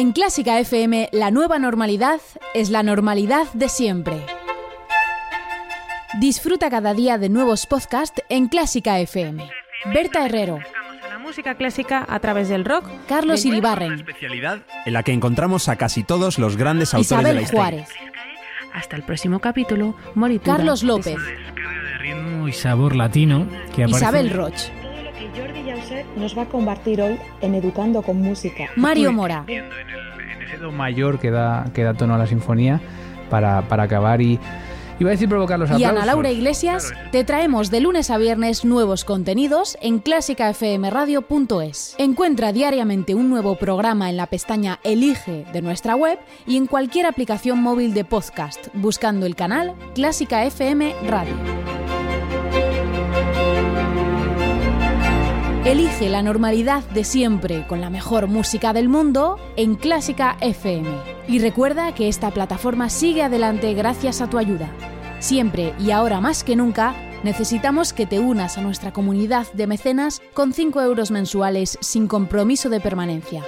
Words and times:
En 0.00 0.12
Clásica 0.12 0.58
FM, 0.58 1.10
la 1.12 1.30
nueva 1.30 1.58
normalidad 1.58 2.22
es 2.54 2.70
la 2.70 2.82
normalidad 2.82 3.52
de 3.52 3.68
siempre. 3.68 4.24
Disfruta 6.18 6.70
cada 6.70 6.94
día 6.94 7.18
de 7.18 7.28
nuevos 7.28 7.66
podcasts 7.66 8.22
en 8.30 8.48
Clásica 8.48 8.98
FM. 8.98 9.46
Berta 9.92 10.24
Herrero, 10.24 10.58
la 11.06 11.18
música 11.18 11.54
clásica 11.54 12.06
a 12.08 12.18
través 12.18 12.48
del 12.48 12.64
rock. 12.64 12.86
Carlos 13.06 13.44
Iribarren, 13.44 13.92
Especialidad 13.92 14.62
en 14.86 14.94
la 14.94 15.02
que 15.02 15.12
encontramos 15.12 15.68
a 15.68 15.76
casi 15.76 16.02
todos 16.02 16.38
los 16.38 16.56
grandes 16.56 16.94
autores 16.94 17.10
de 17.10 17.34
la 17.34 17.42
Isabel 17.42 17.42
historia. 17.42 17.60
Juárez, 17.60 17.88
Hasta 18.72 18.96
el 18.96 19.02
próximo 19.02 19.40
capítulo, 19.40 19.94
Moritura. 20.14 20.56
Carlos 20.56 20.82
López, 20.82 21.18
de 21.18 21.98
ritmo 21.98 22.48
y 22.48 22.54
sabor 22.54 22.96
latino 22.96 23.46
que 23.76 23.84
aparece 23.84 23.98
Isabel 23.98 24.30
Roch, 24.30 24.79
Nos 26.16 26.36
va 26.36 26.42
a 26.42 26.46
compartir 26.46 27.00
hoy 27.02 27.18
en 27.40 27.54
Educando 27.54 28.02
con 28.02 28.20
Música. 28.20 28.70
Mario 28.76 29.12
Mora, 29.12 29.44
en, 29.46 29.64
el, 29.64 30.30
en 30.30 30.42
ese 30.42 30.56
do 30.58 30.72
mayor 30.72 31.18
que 31.18 31.30
da, 31.30 31.66
que 31.74 31.82
da 31.82 31.94
tono 31.94 32.14
a 32.14 32.18
la 32.18 32.26
sinfonía 32.26 32.80
para, 33.28 33.62
para 33.62 33.84
acabar 33.84 34.20
y 34.20 34.38
iba 34.98 35.10
a 35.10 35.12
decir 35.12 35.28
provocar 35.28 35.58
los 35.58 35.70
y 35.70 35.74
aplausos. 35.74 35.96
Ana 35.96 36.06
Laura 36.06 36.30
Iglesias, 36.30 36.92
te 37.10 37.24
traemos 37.24 37.70
de 37.70 37.80
lunes 37.80 38.10
a 38.10 38.18
viernes 38.18 38.64
nuevos 38.64 39.04
contenidos 39.04 39.78
en 39.80 39.98
clásicafmradio.es. 39.98 41.94
Encuentra 41.98 42.52
diariamente 42.52 43.14
un 43.14 43.30
nuevo 43.30 43.56
programa 43.56 44.10
en 44.10 44.16
la 44.16 44.26
pestaña 44.26 44.78
Elige 44.84 45.46
de 45.52 45.62
nuestra 45.62 45.96
web 45.96 46.18
y 46.46 46.56
en 46.56 46.66
cualquier 46.66 47.06
aplicación 47.06 47.62
móvil 47.62 47.94
de 47.94 48.04
podcast, 48.04 48.68
buscando 48.74 49.26
el 49.26 49.34
canal 49.34 49.74
Clásica 49.94 50.44
FM 50.44 50.94
Radio. 51.08 51.34
Elige 55.64 56.08
la 56.08 56.22
normalidad 56.22 56.82
de 56.84 57.04
siempre 57.04 57.66
con 57.66 57.82
la 57.82 57.90
mejor 57.90 58.28
música 58.28 58.72
del 58.72 58.88
mundo 58.88 59.38
en 59.56 59.74
Clásica 59.74 60.38
FM. 60.40 60.88
Y 61.28 61.38
recuerda 61.38 61.94
que 61.94 62.08
esta 62.08 62.30
plataforma 62.30 62.88
sigue 62.88 63.22
adelante 63.22 63.74
gracias 63.74 64.22
a 64.22 64.30
tu 64.30 64.38
ayuda. 64.38 64.72
Siempre 65.18 65.74
y 65.78 65.90
ahora 65.90 66.22
más 66.22 66.44
que 66.44 66.56
nunca, 66.56 66.94
necesitamos 67.24 67.92
que 67.92 68.06
te 68.06 68.20
unas 68.20 68.56
a 68.56 68.62
nuestra 68.62 68.94
comunidad 68.94 69.52
de 69.52 69.66
mecenas 69.66 70.22
con 70.32 70.54
5 70.54 70.80
euros 70.80 71.10
mensuales 71.10 71.76
sin 71.82 72.06
compromiso 72.06 72.70
de 72.70 72.80
permanencia. 72.80 73.44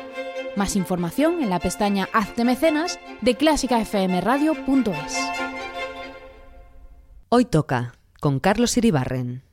Más 0.55 0.77
información 0.77 1.43
en 1.43 1.49
la 1.49 1.61
pestaña 1.61 2.11
Hazte 2.13 2.45
mecenas 2.45 3.01
de 3.23 3.37
clásicafmradio.es. 3.37 5.17
Hoy 7.31 7.47
toca 7.47 7.95
con 8.21 8.39
Carlos 8.39 8.77
Iribarren. 8.77 9.52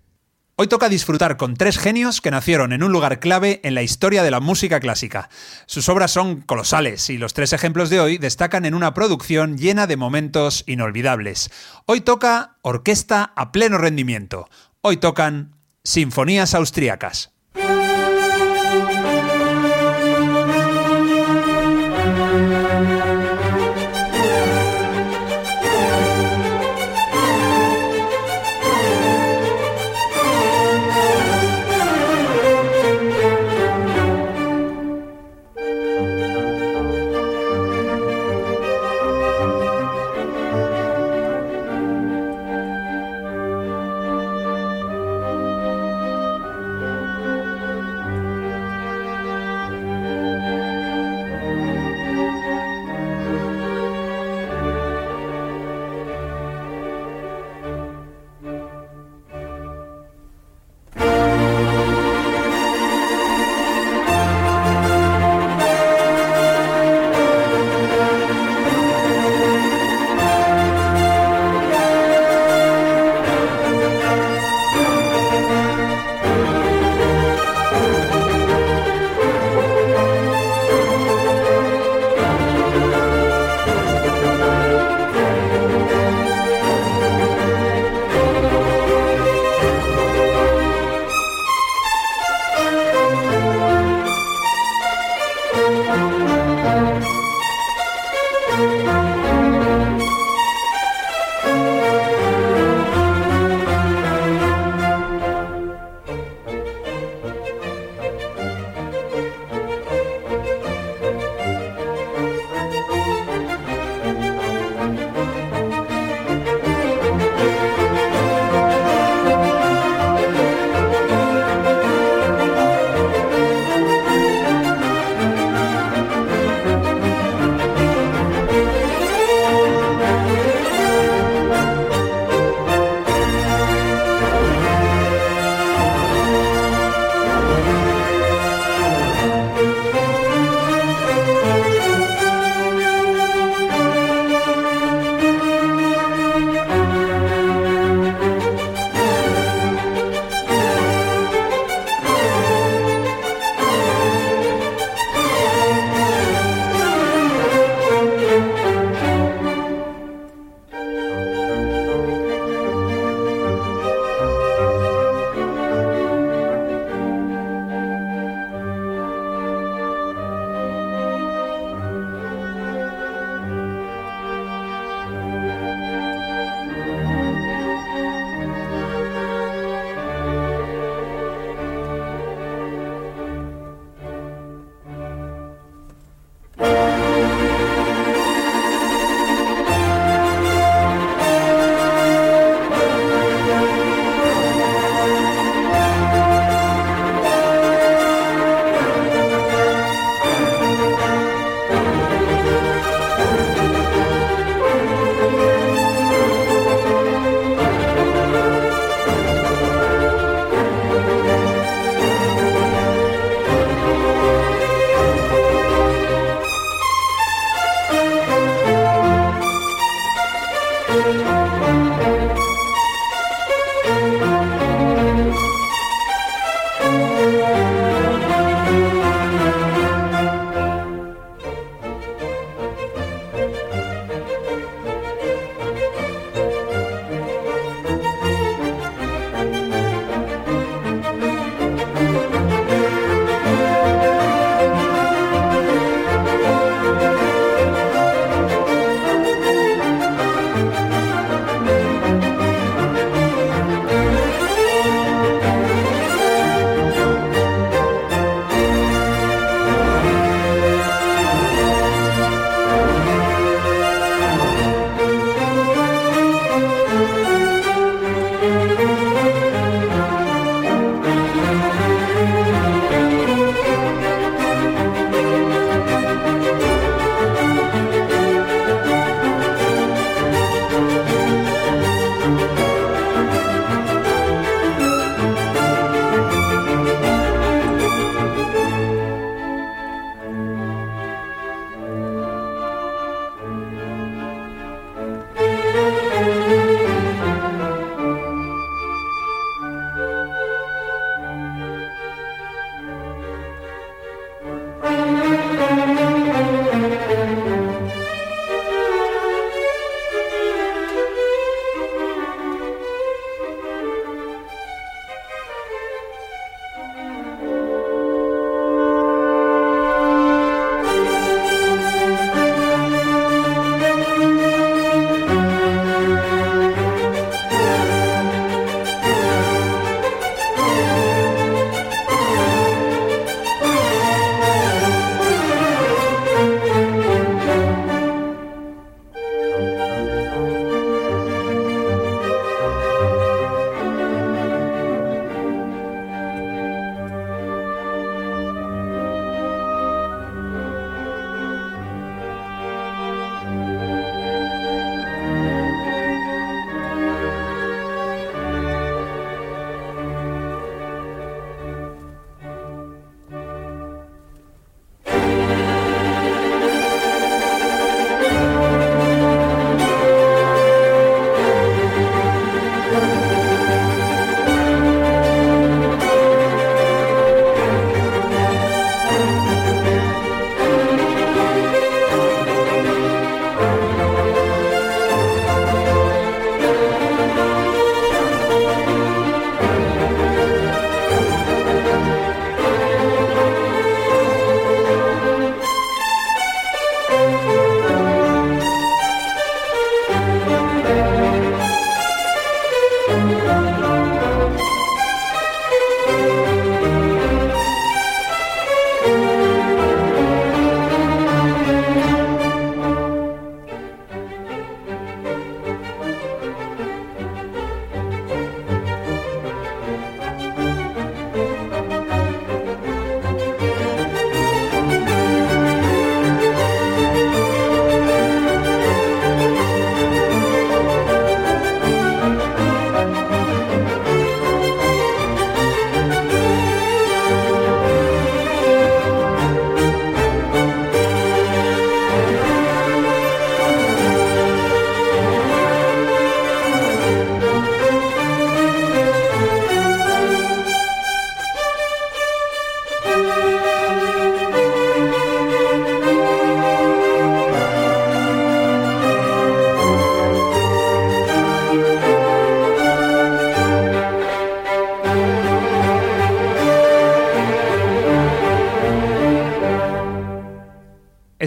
Hoy 0.62 0.68
toca 0.68 0.90
disfrutar 0.90 1.38
con 1.38 1.54
tres 1.56 1.78
genios 1.78 2.20
que 2.20 2.32
nacieron 2.32 2.74
en 2.74 2.84
un 2.84 2.92
lugar 2.92 3.22
clave 3.22 3.62
en 3.64 3.76
la 3.76 3.82
historia 3.82 4.24
de 4.24 4.32
la 4.32 4.42
música 4.42 4.82
clásica. 4.82 5.30
Sus 5.68 5.88
obras 5.88 6.12
son 6.12 6.42
colosales 6.42 7.10
y 7.10 7.18
los 7.18 7.34
tres 7.34 7.54
ejemplos 7.54 7.90
de 7.90 8.02
hoy 8.02 8.18
destacan 8.18 8.66
en 8.66 8.74
una 8.74 8.94
producción 8.94 9.58
llena 9.58 9.88
de 9.88 9.96
momentos 9.96 10.66
inolvidables. 10.68 11.50
Hoy 11.86 12.02
toca 12.02 12.58
orquesta 12.62 13.32
a 13.38 13.54
pleno 13.54 13.78
rendimiento. 13.78 14.50
Hoy 14.82 14.98
tocan 14.98 15.56
sinfonías 15.86 16.54
austriacas. 16.54 17.32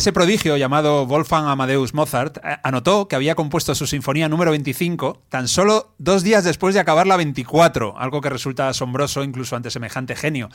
Ese 0.02 0.12
prodigio 0.12 0.56
llamado 0.56 1.06
Wolfgang 1.06 1.46
Amadeus 1.46 1.94
Mozart 1.94 2.38
eh, 2.38 2.56
anotó 2.64 3.06
que 3.06 3.14
había 3.14 3.36
compuesto 3.36 3.72
su 3.76 3.86
sinfonía 3.86 4.28
número 4.28 4.50
25 4.50 5.22
tan 5.28 5.46
solo 5.46 5.94
dos 5.98 6.24
días 6.24 6.42
después 6.42 6.74
de 6.74 6.80
acabar 6.80 7.06
la 7.06 7.16
24, 7.16 7.96
algo 7.96 8.20
que 8.20 8.28
resulta 8.28 8.68
asombroso 8.68 9.22
incluso 9.22 9.54
ante 9.54 9.70
semejante 9.70 10.16
genio. 10.16 10.48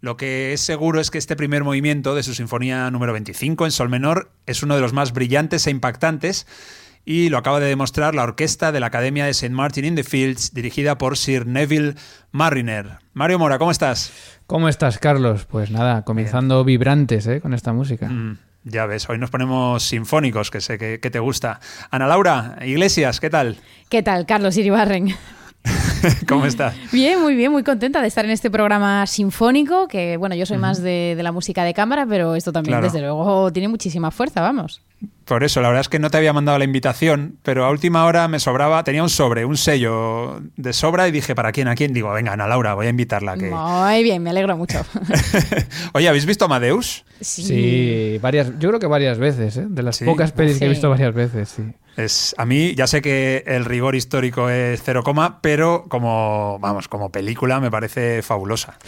Lo 0.00 0.16
que 0.16 0.54
es 0.54 0.62
seguro 0.62 1.00
es 1.00 1.10
que 1.10 1.18
este 1.18 1.36
primer 1.36 1.64
movimiento 1.64 2.14
de 2.14 2.22
su 2.22 2.32
sinfonía 2.32 2.90
número 2.90 3.12
25 3.12 3.66
en 3.66 3.72
sol 3.72 3.90
menor 3.90 4.30
es 4.46 4.62
uno 4.62 4.74
de 4.74 4.80
los 4.80 4.94
más 4.94 5.12
brillantes 5.12 5.66
e 5.66 5.70
impactantes 5.70 6.46
y 7.04 7.28
lo 7.28 7.36
acaba 7.36 7.60
de 7.60 7.66
demostrar 7.66 8.14
la 8.14 8.22
orquesta 8.22 8.72
de 8.72 8.80
la 8.80 8.86
Academia 8.86 9.26
de 9.26 9.32
St. 9.32 9.50
Martin 9.50 9.84
in 9.84 9.96
the 9.96 10.04
Fields, 10.04 10.54
dirigida 10.54 10.96
por 10.96 11.18
Sir 11.18 11.46
Neville 11.46 11.94
Mariner. 12.32 13.00
Mario 13.12 13.38
Mora, 13.38 13.58
¿cómo 13.58 13.70
estás? 13.70 14.12
¿Cómo 14.46 14.66
estás, 14.66 14.98
Carlos? 14.98 15.44
Pues 15.44 15.70
nada, 15.70 16.06
comenzando 16.06 16.64
vibrantes 16.64 17.26
¿eh? 17.26 17.42
con 17.42 17.52
esta 17.52 17.74
música. 17.74 18.08
Mm, 18.08 18.38
ya 18.70 18.86
ves, 18.86 19.08
hoy 19.08 19.18
nos 19.18 19.30
ponemos 19.30 19.82
sinfónicos, 19.82 20.50
que 20.50 20.60
sé 20.60 20.78
que, 20.78 20.98
te 20.98 21.18
gusta. 21.18 21.60
Ana 21.90 22.06
Laura, 22.06 22.58
Iglesias, 22.62 23.20
¿qué 23.20 23.30
tal? 23.30 23.58
¿Qué 23.88 24.02
tal, 24.02 24.26
Carlos 24.26 24.56
Iribarren? 24.56 25.14
¿Cómo 26.28 26.46
estás? 26.46 26.74
Bien, 26.92 27.20
muy 27.20 27.34
bien, 27.34 27.52
muy 27.52 27.62
contenta 27.62 28.00
de 28.00 28.08
estar 28.08 28.24
en 28.24 28.30
este 28.30 28.50
programa 28.50 29.06
sinfónico, 29.06 29.88
que 29.88 30.16
bueno, 30.16 30.34
yo 30.34 30.46
soy 30.46 30.56
uh 30.56 30.60
-huh. 30.60 30.62
más 30.62 30.82
de, 30.82 31.14
de, 31.16 31.22
la 31.22 31.32
música 31.32 31.64
de 31.64 31.74
cámara, 31.74 32.06
pero 32.06 32.34
esto 32.34 32.52
también, 32.52 32.74
claro. 32.74 32.86
desde 32.86 33.00
luego, 33.00 33.52
tiene 33.52 33.68
muchísima 33.68 34.10
fuerza, 34.10 34.40
vamos. 34.40 34.82
Por 35.24 35.44
eso, 35.44 35.60
la 35.60 35.68
verdad 35.68 35.82
es 35.82 35.88
que 35.88 35.98
no 35.98 36.10
te 36.10 36.16
había 36.16 36.32
mandado 36.32 36.58
la 36.58 36.64
invitación, 36.64 37.36
pero 37.42 37.66
a 37.66 37.70
última 37.70 38.06
hora 38.06 38.26
me 38.28 38.40
sobraba, 38.40 38.82
tenía 38.82 39.02
un 39.02 39.10
sobre, 39.10 39.44
un 39.44 39.58
sello 39.58 40.40
de 40.56 40.72
sobra 40.72 41.06
y 41.06 41.10
dije, 41.12 41.34
¿para 41.34 41.52
quién? 41.52 41.68
¿A 41.68 41.74
quién? 41.74 41.92
Digo, 41.92 42.10
venga, 42.12 42.32
Ana 42.32 42.46
Laura, 42.46 42.74
voy 42.74 42.86
a 42.86 42.90
invitarla. 42.90 43.36
Que... 43.36 43.50
Muy 43.50 44.02
bien, 44.02 44.22
me 44.22 44.30
alegro 44.30 44.56
mucho. 44.56 44.80
Oye, 45.92 46.08
¿habéis 46.08 46.24
visto 46.24 46.46
Amadeus? 46.46 47.04
Sí. 47.20 47.42
sí, 47.42 48.18
varias, 48.22 48.58
yo 48.58 48.70
creo 48.70 48.80
que 48.80 48.86
varias 48.86 49.18
veces, 49.18 49.58
¿eh? 49.58 49.66
de 49.68 49.82
las 49.82 49.96
sí. 49.96 50.06
pocas 50.06 50.32
pelis 50.32 50.54
sí. 50.54 50.60
que 50.60 50.64
he 50.64 50.68
visto 50.70 50.88
varias 50.88 51.14
veces, 51.14 51.50
sí. 51.50 51.62
Es, 51.98 52.32
a 52.38 52.46
mí 52.46 52.76
ya 52.76 52.86
sé 52.86 53.02
que 53.02 53.42
el 53.44 53.64
rigor 53.64 53.96
histórico 53.96 54.48
es 54.50 54.80
cero 54.84 55.02
coma, 55.02 55.40
pero 55.42 55.86
como, 55.88 56.58
vamos, 56.60 56.86
como 56.86 57.10
película 57.10 57.58
me 57.58 57.72
parece 57.72 58.22
fabulosa. 58.22 58.78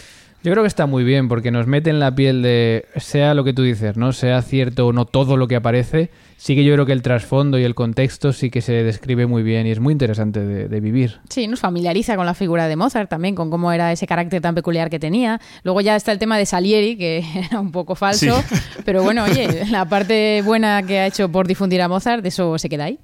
Yo 0.43 0.51
creo 0.51 0.63
que 0.63 0.67
está 0.67 0.87
muy 0.87 1.03
bien 1.03 1.27
porque 1.27 1.51
nos 1.51 1.67
mete 1.67 1.91
en 1.91 1.99
la 1.99 2.15
piel 2.15 2.41
de, 2.41 2.85
sea 2.95 3.35
lo 3.35 3.43
que 3.43 3.53
tú 3.53 3.61
dices, 3.61 3.95
¿no? 3.95 4.11
Sea 4.11 4.41
cierto 4.41 4.87
o 4.87 4.93
no 4.93 5.05
todo 5.05 5.37
lo 5.37 5.47
que 5.47 5.55
aparece, 5.55 6.09
sí 6.35 6.55
que 6.55 6.63
yo 6.63 6.73
creo 6.73 6.87
que 6.87 6.93
el 6.93 7.03
trasfondo 7.03 7.59
y 7.59 7.63
el 7.63 7.75
contexto 7.75 8.33
sí 8.33 8.49
que 8.49 8.61
se 8.61 8.73
describe 8.83 9.27
muy 9.27 9.43
bien 9.43 9.67
y 9.67 9.71
es 9.71 9.79
muy 9.79 9.91
interesante 9.91 10.39
de, 10.39 10.67
de, 10.67 10.79
vivir. 10.79 11.19
Sí, 11.29 11.47
nos 11.47 11.59
familiariza 11.59 12.15
con 12.15 12.25
la 12.25 12.33
figura 12.33 12.67
de 12.67 12.75
Mozart 12.75 13.07
también, 13.07 13.35
con 13.35 13.51
cómo 13.51 13.71
era 13.71 13.91
ese 13.91 14.07
carácter 14.07 14.41
tan 14.41 14.55
peculiar 14.55 14.89
que 14.89 14.97
tenía. 14.97 15.39
Luego 15.61 15.81
ya 15.81 15.95
está 15.95 16.11
el 16.11 16.17
tema 16.17 16.39
de 16.39 16.47
Salieri, 16.47 16.97
que 16.97 17.23
era 17.51 17.59
un 17.59 17.71
poco 17.71 17.93
falso, 17.93 18.41
sí. 18.41 18.55
pero 18.83 19.03
bueno, 19.03 19.25
oye, 19.25 19.65
la 19.69 19.85
parte 19.85 20.41
buena 20.43 20.81
que 20.81 21.01
ha 21.01 21.05
hecho 21.05 21.29
por 21.31 21.47
difundir 21.47 21.83
a 21.83 21.87
Mozart, 21.87 22.23
de 22.23 22.29
eso 22.29 22.57
se 22.57 22.67
queda 22.67 22.85
ahí. 22.85 22.99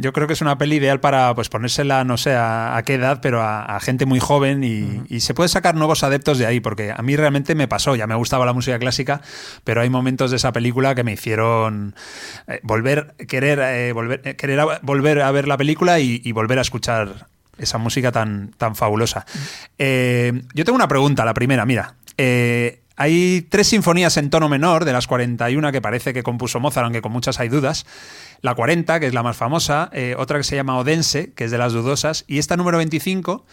Yo 0.00 0.12
creo 0.12 0.26
que 0.26 0.34
es 0.34 0.40
una 0.42 0.58
peli 0.58 0.76
ideal 0.76 1.00
para 1.00 1.34
pues 1.34 1.48
ponérsela, 1.48 2.04
no 2.04 2.16
sé 2.16 2.34
a, 2.34 2.76
a 2.76 2.82
qué 2.82 2.94
edad, 2.94 3.20
pero 3.22 3.40
a, 3.40 3.64
a, 3.64 3.80
gente 3.80 4.04
muy 4.04 4.20
joven 4.20 4.62
y, 4.62 4.82
uh 4.82 4.86
-huh. 4.86 5.06
y, 5.08 5.20
se 5.20 5.32
puede 5.34 5.48
sacar 5.48 5.74
nuevos 5.74 6.02
adeptos 6.04 6.38
de 6.38 6.46
ahí, 6.46 6.60
porque 6.60 6.92
a 6.92 7.02
mí 7.02 7.16
realmente 7.16 7.54
me 7.54 7.68
pasó, 7.68 7.96
ya 7.96 8.06
me 8.06 8.14
gustaba 8.14 8.44
la 8.44 8.52
música 8.52 8.78
clásica, 8.78 9.22
pero 9.64 9.80
hay 9.80 9.88
momentos 9.88 10.30
de 10.30 10.36
esa 10.36 10.52
película 10.52 10.94
que 10.94 11.04
me 11.04 11.12
hicieron 11.12 11.94
eh, 12.48 12.60
volver, 12.62 13.14
querer, 13.26 13.60
eh, 13.60 13.92
volver, 13.92 14.20
eh, 14.24 14.36
querer 14.36 14.60
a, 14.60 14.78
volver 14.82 15.22
a 15.22 15.30
ver 15.32 15.48
la 15.48 15.56
película 15.56 15.98
y, 16.00 16.20
y, 16.22 16.32
volver 16.32 16.58
a 16.58 16.62
escuchar 16.62 17.26
esa 17.58 17.78
música 17.78 18.12
tan, 18.12 18.52
tan 18.58 18.76
fabulosa. 18.76 19.24
Eh, 19.78 20.42
yo 20.54 20.64
tengo 20.64 20.76
una 20.76 20.88
pregunta, 20.88 21.24
la 21.24 21.34
primera, 21.34 21.64
mira. 21.64 21.94
Hay 23.02 23.42
tres 23.42 23.66
sinfonías 23.66 24.16
en 24.16 24.30
tono 24.30 24.48
menor, 24.48 24.84
de 24.84 24.92
las 24.92 25.08
41 25.08 25.72
que 25.72 25.80
parece 25.80 26.14
que 26.14 26.22
compuso 26.22 26.60
Mozart, 26.60 26.84
aunque 26.84 27.02
con 27.02 27.10
muchas 27.10 27.40
hay 27.40 27.48
dudas 27.48 27.84
la 28.42 28.54
40, 28.54 29.00
que 29.00 29.06
es 29.06 29.14
la 29.14 29.24
más 29.24 29.36
famosa, 29.36 29.90
eh, 29.92 30.14
otra 30.16 30.38
que 30.38 30.44
se 30.44 30.54
llama 30.54 30.78
Odense, 30.78 31.32
que 31.32 31.44
es 31.44 31.50
de 31.50 31.58
las 31.58 31.72
dudosas, 31.72 32.24
y 32.28 32.38
esta 32.38 32.56
número 32.56 32.78
25, 32.78 33.44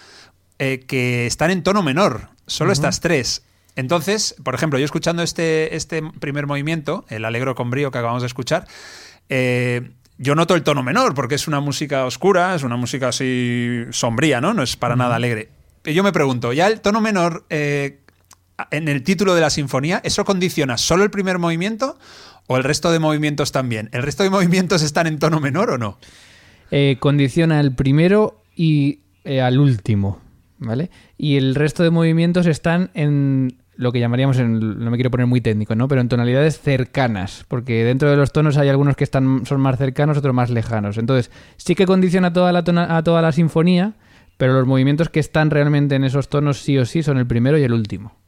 eh, 0.60 0.84
que 0.88 1.25
están 1.25 1.50
en 1.50 1.63
tono 1.63 1.82
menor, 1.82 2.29
solo 2.46 2.70
uh 2.70 2.72
-huh. 2.72 2.74
estas 2.74 3.00
tres. 3.00 3.44
Entonces, 3.75 4.36
por 4.44 4.53
ejemplo, 4.53 4.77
yo 4.77 4.86
escuchando 4.86 5.24
este, 5.24 5.75
este 5.75 6.03
primer 6.20 6.46
movimiento, 6.46 7.06
el 7.10 7.25
Alegro 7.25 7.56
con 7.56 7.72
brío 7.72 7.89
que 7.89 7.98
acabamos 7.98 8.22
de 8.22 8.27
escuchar, 8.27 8.68
eh, 9.29 9.91
yo 10.18 10.36
noto 10.36 10.53
el 10.53 10.62
tono 10.62 10.84
menor, 10.84 11.15
porque 11.15 11.36
es 11.36 11.48
una 11.48 11.60
música 11.60 12.06
oscura, 12.06 12.53
es 12.53 12.63
una 12.63 12.75
música 12.75 13.08
así 13.08 13.86
sombría, 13.91 14.41
¿no? 14.41 14.53
No 14.53 14.62
es 14.62 14.75
para 14.75 14.94
uh 14.94 14.98
-huh. 14.98 15.00
nada 15.00 15.15
alegre. 15.15 15.50
Y 15.86 15.94
yo 15.94 16.03
me 16.03 16.12
pregunto, 16.12 16.53
¿ya 16.53 16.68
el 16.68 16.82
tono 16.82 17.01
menor 17.01 17.46
en 18.71 18.87
el 18.87 19.03
título 19.03 19.35
de 19.35 19.41
la 19.41 19.49
sinfonía, 19.49 20.01
eso 20.03 20.25
condiciona 20.25 20.77
solo 20.77 21.03
el 21.03 21.11
primer 21.11 21.39
movimiento 21.39 21.97
¿O 22.51 22.57
el 22.57 22.63
resto 22.63 22.91
de 22.91 22.97
movimientos 22.97 23.51
también? 23.51 23.89
¿El 23.91 24.01
resto 24.01 24.23
de 24.23 24.31
movimientos 24.31 24.81
están 24.81 25.05
en 25.05 25.19
tono 25.19 25.39
menor 25.39 25.69
o 25.69 25.77
no? 25.77 25.99
Eh, 26.71 26.97
condiciona 26.99 27.59
el 27.59 27.75
primero 27.75 28.41
y 28.55 29.01
eh, 29.23 29.39
al 29.39 29.59
último, 29.59 30.19
¿vale? 30.57 30.89
Y 31.15 31.37
el 31.37 31.53
resto 31.53 31.83
de 31.83 31.91
movimientos 31.91 32.47
están 32.47 32.89
en 32.95 33.59
lo 33.75 33.91
que 33.91 33.99
llamaríamos, 33.99 34.39
en, 34.39 34.79
no 34.83 34.89
me 34.89 34.97
quiero 34.97 35.11
poner 35.11 35.27
muy 35.27 35.41
técnico, 35.41 35.75
¿no? 35.75 35.87
Pero 35.87 36.01
en 36.01 36.09
tonalidades 36.09 36.59
cercanas, 36.59 37.45
porque 37.47 37.83
dentro 37.83 38.09
de 38.09 38.17
los 38.17 38.31
tonos 38.31 38.57
hay 38.57 38.69
algunos 38.69 38.95
que 38.95 39.03
están, 39.03 39.45
son 39.45 39.61
más 39.61 39.77
cercanos, 39.77 40.17
otros 40.17 40.33
más 40.33 40.49
lejanos. 40.49 40.97
Entonces, 40.97 41.29
sí 41.57 41.75
que 41.75 41.85
condiciona 41.85 42.33
toda 42.33 42.51
la 42.51 42.63
tona, 42.63 42.97
a 42.97 43.03
toda 43.03 43.21
la 43.21 43.31
sinfonía, 43.31 43.93
pero 44.37 44.53
los 44.53 44.65
movimientos 44.65 45.09
que 45.09 45.19
están 45.19 45.51
realmente 45.51 45.93
en 45.93 46.03
esos 46.03 46.29
tonos 46.29 46.63
sí 46.63 46.79
o 46.79 46.85
sí 46.87 47.03
son 47.03 47.19
el 47.19 47.27
primero 47.27 47.59
y 47.59 47.63
el 47.63 47.73
último. 47.73 48.18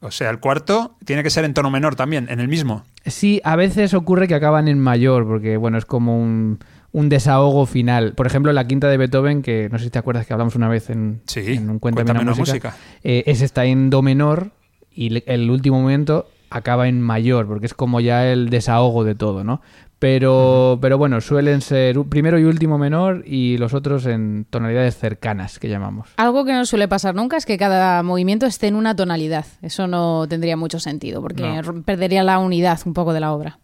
O 0.00 0.10
sea, 0.10 0.30
el 0.30 0.40
cuarto 0.40 0.96
tiene 1.04 1.22
que 1.22 1.30
ser 1.30 1.44
en 1.44 1.54
tono 1.54 1.70
menor 1.70 1.96
también, 1.96 2.28
en 2.28 2.40
el 2.40 2.48
mismo. 2.48 2.84
Sí, 3.06 3.40
a 3.44 3.56
veces 3.56 3.94
ocurre 3.94 4.28
que 4.28 4.34
acaban 4.34 4.68
en 4.68 4.78
mayor, 4.78 5.26
porque 5.26 5.56
bueno, 5.56 5.78
es 5.78 5.86
como 5.86 6.20
un, 6.20 6.58
un 6.92 7.08
desahogo 7.08 7.66
final. 7.66 8.12
Por 8.14 8.26
ejemplo, 8.26 8.52
la 8.52 8.66
quinta 8.66 8.88
de 8.88 8.96
Beethoven, 8.96 9.42
que 9.42 9.68
no 9.70 9.78
sé 9.78 9.84
si 9.84 9.90
te 9.90 9.98
acuerdas 9.98 10.26
que 10.26 10.32
hablamos 10.32 10.54
una 10.54 10.68
vez 10.68 10.90
en, 10.90 11.22
sí, 11.26 11.54
en 11.54 11.70
un 11.70 11.78
Cuéntame, 11.78 12.10
una 12.10 12.22
música, 12.22 12.40
música. 12.40 12.76
Eh, 13.04 13.24
ese 13.26 13.44
está 13.44 13.64
en 13.64 13.90
do 13.90 14.02
menor 14.02 14.50
y 14.90 15.22
el 15.30 15.50
último 15.50 15.80
momento 15.80 16.28
acaba 16.50 16.88
en 16.88 17.00
mayor, 17.00 17.46
porque 17.46 17.66
es 17.66 17.74
como 17.74 18.00
ya 18.00 18.30
el 18.30 18.50
desahogo 18.50 19.04
de 19.04 19.14
todo, 19.14 19.44
¿no? 19.44 19.60
Pero, 19.98 20.78
pero 20.82 20.98
bueno, 20.98 21.20
suelen 21.20 21.62
ser 21.62 21.98
primero 22.08 22.38
y 22.38 22.44
último 22.44 22.76
menor 22.76 23.22
y 23.26 23.56
los 23.56 23.72
otros 23.72 24.04
en 24.06 24.46
tonalidades 24.50 24.96
cercanas, 24.98 25.58
que 25.58 25.68
llamamos. 25.68 26.10
Algo 26.18 26.44
que 26.44 26.52
no 26.52 26.66
suele 26.66 26.86
pasar 26.86 27.14
nunca 27.14 27.36
es 27.36 27.46
que 27.46 27.56
cada 27.56 28.02
movimiento 28.02 28.44
esté 28.44 28.66
en 28.66 28.74
una 28.74 28.94
tonalidad. 28.94 29.46
Eso 29.62 29.86
no 29.86 30.26
tendría 30.28 30.56
mucho 30.56 30.80
sentido, 30.80 31.22
porque 31.22 31.62
no. 31.62 31.82
perdería 31.82 32.22
la 32.22 32.38
unidad 32.38 32.78
un 32.84 32.92
poco 32.92 33.14
de 33.14 33.20
la 33.20 33.32
obra. 33.32 33.58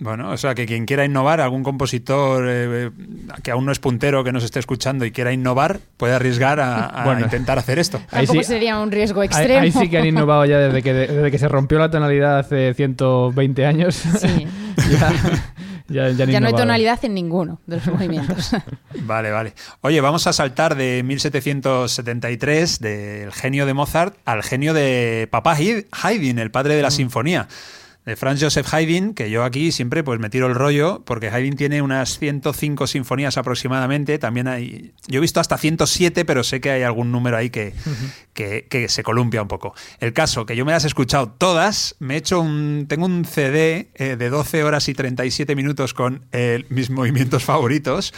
Bueno, 0.00 0.30
o 0.30 0.36
sea, 0.38 0.54
que 0.54 0.64
quien 0.64 0.86
quiera 0.86 1.04
innovar, 1.04 1.42
algún 1.42 1.62
compositor 1.62 2.44
eh, 2.48 2.90
que 3.42 3.50
aún 3.50 3.66
no 3.66 3.72
es 3.72 3.78
puntero, 3.78 4.24
que 4.24 4.32
nos 4.32 4.42
esté 4.42 4.58
escuchando 4.58 5.04
y 5.04 5.12
quiera 5.12 5.30
innovar, 5.32 5.78
puede 5.98 6.14
arriesgar 6.14 6.58
a, 6.58 6.86
a 6.86 7.04
bueno, 7.04 7.20
intentar 7.20 7.58
hacer 7.58 7.78
esto. 7.78 8.00
Tampoco 8.10 8.40
sí, 8.40 8.44
sería 8.44 8.78
un 8.78 8.90
riesgo 8.90 9.22
extremo. 9.22 9.60
Ahí, 9.60 9.66
ahí, 9.66 9.72
sí 9.72 9.90
que 9.90 9.98
han 9.98 10.06
innovado 10.06 10.46
ya 10.46 10.58
desde 10.58 10.82
que, 10.82 10.94
desde 10.94 11.30
que 11.30 11.38
se 11.38 11.48
rompió 11.48 11.78
la 11.78 11.90
tonalidad 11.90 12.38
hace 12.38 12.72
120 12.72 13.66
años. 13.66 13.94
Sí. 13.94 14.46
ya, 14.90 15.12
ya, 15.90 16.10
ya, 16.10 16.24
ya 16.24 16.40
no 16.40 16.46
hay 16.46 16.54
tonalidad 16.54 17.04
en 17.04 17.12
ninguno 17.12 17.60
de 17.66 17.76
los 17.76 17.86
movimientos. 17.92 18.52
vale, 19.02 19.30
vale. 19.30 19.52
Oye, 19.82 20.00
vamos 20.00 20.26
a 20.26 20.32
saltar 20.32 20.76
de 20.76 21.02
1773, 21.04 22.80
del 22.80 23.32
genio 23.32 23.66
de 23.66 23.74
Mozart, 23.74 24.16
al 24.24 24.42
genio 24.42 24.72
de 24.72 25.28
Papá 25.30 25.54
Haydn, 25.54 26.38
el 26.38 26.50
padre 26.50 26.76
de 26.76 26.82
la 26.82 26.88
mm. 26.88 26.92
sinfonía 26.92 27.48
de 28.06 28.16
Franz 28.16 28.40
Joseph 28.42 28.72
Haydn, 28.72 29.14
que 29.14 29.30
yo 29.30 29.44
aquí 29.44 29.72
siempre 29.72 30.02
pues 30.02 30.18
me 30.18 30.30
tiro 30.30 30.46
el 30.46 30.54
rollo, 30.54 31.02
porque 31.04 31.28
Haydn 31.28 31.56
tiene 31.56 31.82
unas 31.82 32.18
105 32.18 32.86
sinfonías 32.86 33.36
aproximadamente, 33.36 34.18
también 34.18 34.48
hay, 34.48 34.92
yo 35.06 35.18
he 35.18 35.20
visto 35.20 35.40
hasta 35.40 35.58
107, 35.58 36.24
pero 36.24 36.42
sé 36.42 36.60
que 36.60 36.70
hay 36.70 36.82
algún 36.82 37.12
número 37.12 37.36
ahí 37.36 37.50
que. 37.50 37.74
Que, 38.40 38.66
que, 38.68 38.88
se 38.88 39.02
columpia 39.02 39.42
un 39.42 39.48
poco. 39.48 39.74
El 39.98 40.12
caso, 40.12 40.46
que 40.46 40.56
yo 40.56 40.64
me 40.64 40.72
las 40.72 40.84
he 40.84 40.86
escuchado 40.86 41.28
todas, 41.28 41.96
me 41.98 42.14
he 42.14 42.16
hecho 42.16 42.40
un, 42.40 42.86
tengo 42.88 43.06
un 43.06 43.24
CD 43.24 43.90
eh, 43.94 44.16
de 44.16 44.30
12 44.30 44.64
horas 44.64 44.88
y 44.88 44.94
37 44.94 45.54
minutos 45.54 45.94
con 45.94 46.24
eh, 46.32 46.64
mis 46.70 46.90
movimientos 46.90 47.44
favoritos, 47.44 48.14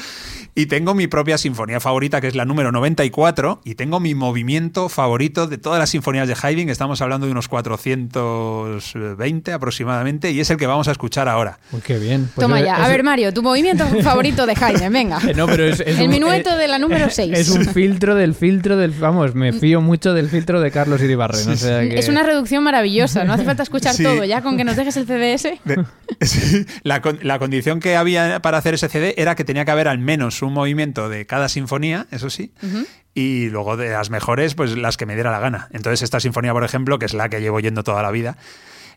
y 0.54 0.66
tengo 0.66 0.94
mi 0.94 1.06
propia 1.06 1.38
sinfonía 1.38 1.80
favorita, 1.80 2.20
que 2.20 2.28
es 2.28 2.34
la 2.34 2.44
número 2.44 2.72
94, 2.72 3.60
y 3.64 3.74
tengo 3.74 4.00
mi 4.00 4.14
movimiento 4.14 4.88
favorito 4.88 5.46
de 5.46 5.58
todas 5.58 5.78
las 5.78 5.90
sinfonías 5.90 6.28
de 6.28 6.36
Haydn, 6.40 6.68
estamos 6.68 7.00
hablando 7.00 7.26
de 7.26 7.32
unos 7.32 7.48
420 7.48 9.52
aproximadamente, 9.52 9.52
aproximadamente 9.52 10.30
y 10.30 10.40
es 10.40 10.50
el 10.50 10.56
que 10.56 10.66
vamos 10.66 10.88
a 10.88 10.92
escuchar 10.92 11.28
ahora. 11.28 11.58
Uy, 11.72 11.80
qué 11.80 11.98
bien. 11.98 12.30
Pues 12.34 12.44
Toma 12.44 12.60
ya. 12.60 12.76
Es... 12.76 12.84
A 12.84 12.88
ver, 12.88 13.02
Mario, 13.02 13.32
tu 13.32 13.42
movimiento 13.42 13.86
favorito 14.02 14.46
de 14.46 14.54
Jaime, 14.54 14.88
venga. 14.90 15.18
no, 15.34 15.46
pero 15.46 15.64
es, 15.64 15.80
es 15.80 15.98
el 15.98 16.04
un, 16.04 16.10
minueto 16.10 16.50
es, 16.50 16.58
de 16.58 16.68
la 16.68 16.78
número 16.78 17.10
6. 17.10 17.38
Es 17.42 17.48
un 17.48 17.64
filtro 17.64 18.14
del 18.14 18.34
filtro 18.34 18.76
del... 18.76 18.92
Vamos, 18.92 19.34
me 19.34 19.52
fío 19.52 19.80
mucho 19.80 20.11
del 20.14 20.28
filtro 20.28 20.60
de 20.60 20.70
Carlos 20.70 21.00
Iribarren. 21.02 21.48
O 21.48 21.56
sea 21.56 21.80
que... 21.80 21.98
Es 21.98 22.08
una 22.08 22.22
reducción 22.22 22.62
maravillosa, 22.62 23.24
no 23.24 23.32
hace 23.32 23.44
falta 23.44 23.62
escuchar 23.62 23.94
sí. 23.94 24.02
todo, 24.02 24.24
ya 24.24 24.42
con 24.42 24.56
que 24.56 24.64
nos 24.64 24.76
dejes 24.76 24.96
el 24.96 25.06
CDS. 25.06 25.60
De, 25.64 25.84
sí, 26.20 26.66
la, 26.82 27.02
la 27.22 27.38
condición 27.38 27.80
que 27.80 27.96
había 27.96 28.40
para 28.40 28.58
hacer 28.58 28.74
ese 28.74 28.88
CD 28.88 29.14
era 29.16 29.34
que 29.34 29.44
tenía 29.44 29.64
que 29.64 29.70
haber 29.70 29.88
al 29.88 29.98
menos 29.98 30.42
un 30.42 30.52
movimiento 30.52 31.08
de 31.08 31.26
cada 31.26 31.48
sinfonía, 31.48 32.06
eso 32.10 32.30
sí, 32.30 32.52
uh 32.62 32.66
-huh 32.66 32.86
y 33.14 33.50
luego 33.50 33.76
de 33.76 33.90
las 33.90 34.10
mejores, 34.10 34.54
pues 34.54 34.76
las 34.76 34.96
que 34.96 35.06
me 35.06 35.14
diera 35.14 35.30
la 35.30 35.40
gana. 35.40 35.68
Entonces 35.72 36.02
esta 36.02 36.20
sinfonía, 36.20 36.52
por 36.52 36.64
ejemplo, 36.64 36.98
que 36.98 37.06
es 37.06 37.14
la 37.14 37.28
que 37.28 37.40
llevo 37.40 37.60
yendo 37.60 37.84
toda 37.84 38.02
la 38.02 38.10
vida, 38.10 38.36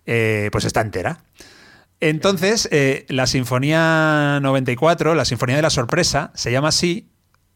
eh, 0.05 0.50
pues 0.51 0.65
está 0.65 0.81
entera. 0.81 1.19
Entonces, 2.01 2.67
eh, 2.72 3.05
la 3.07 3.25
Sinfonía 3.25 4.39
94, 4.41 5.15
la 5.15 5.25
Sinfonía 5.25 5.55
de 5.55 5.62
la 5.62 5.69
Sorpresa, 5.69 6.31
se 6.36 6.51
llama 6.51 6.67
así, 6.67 7.10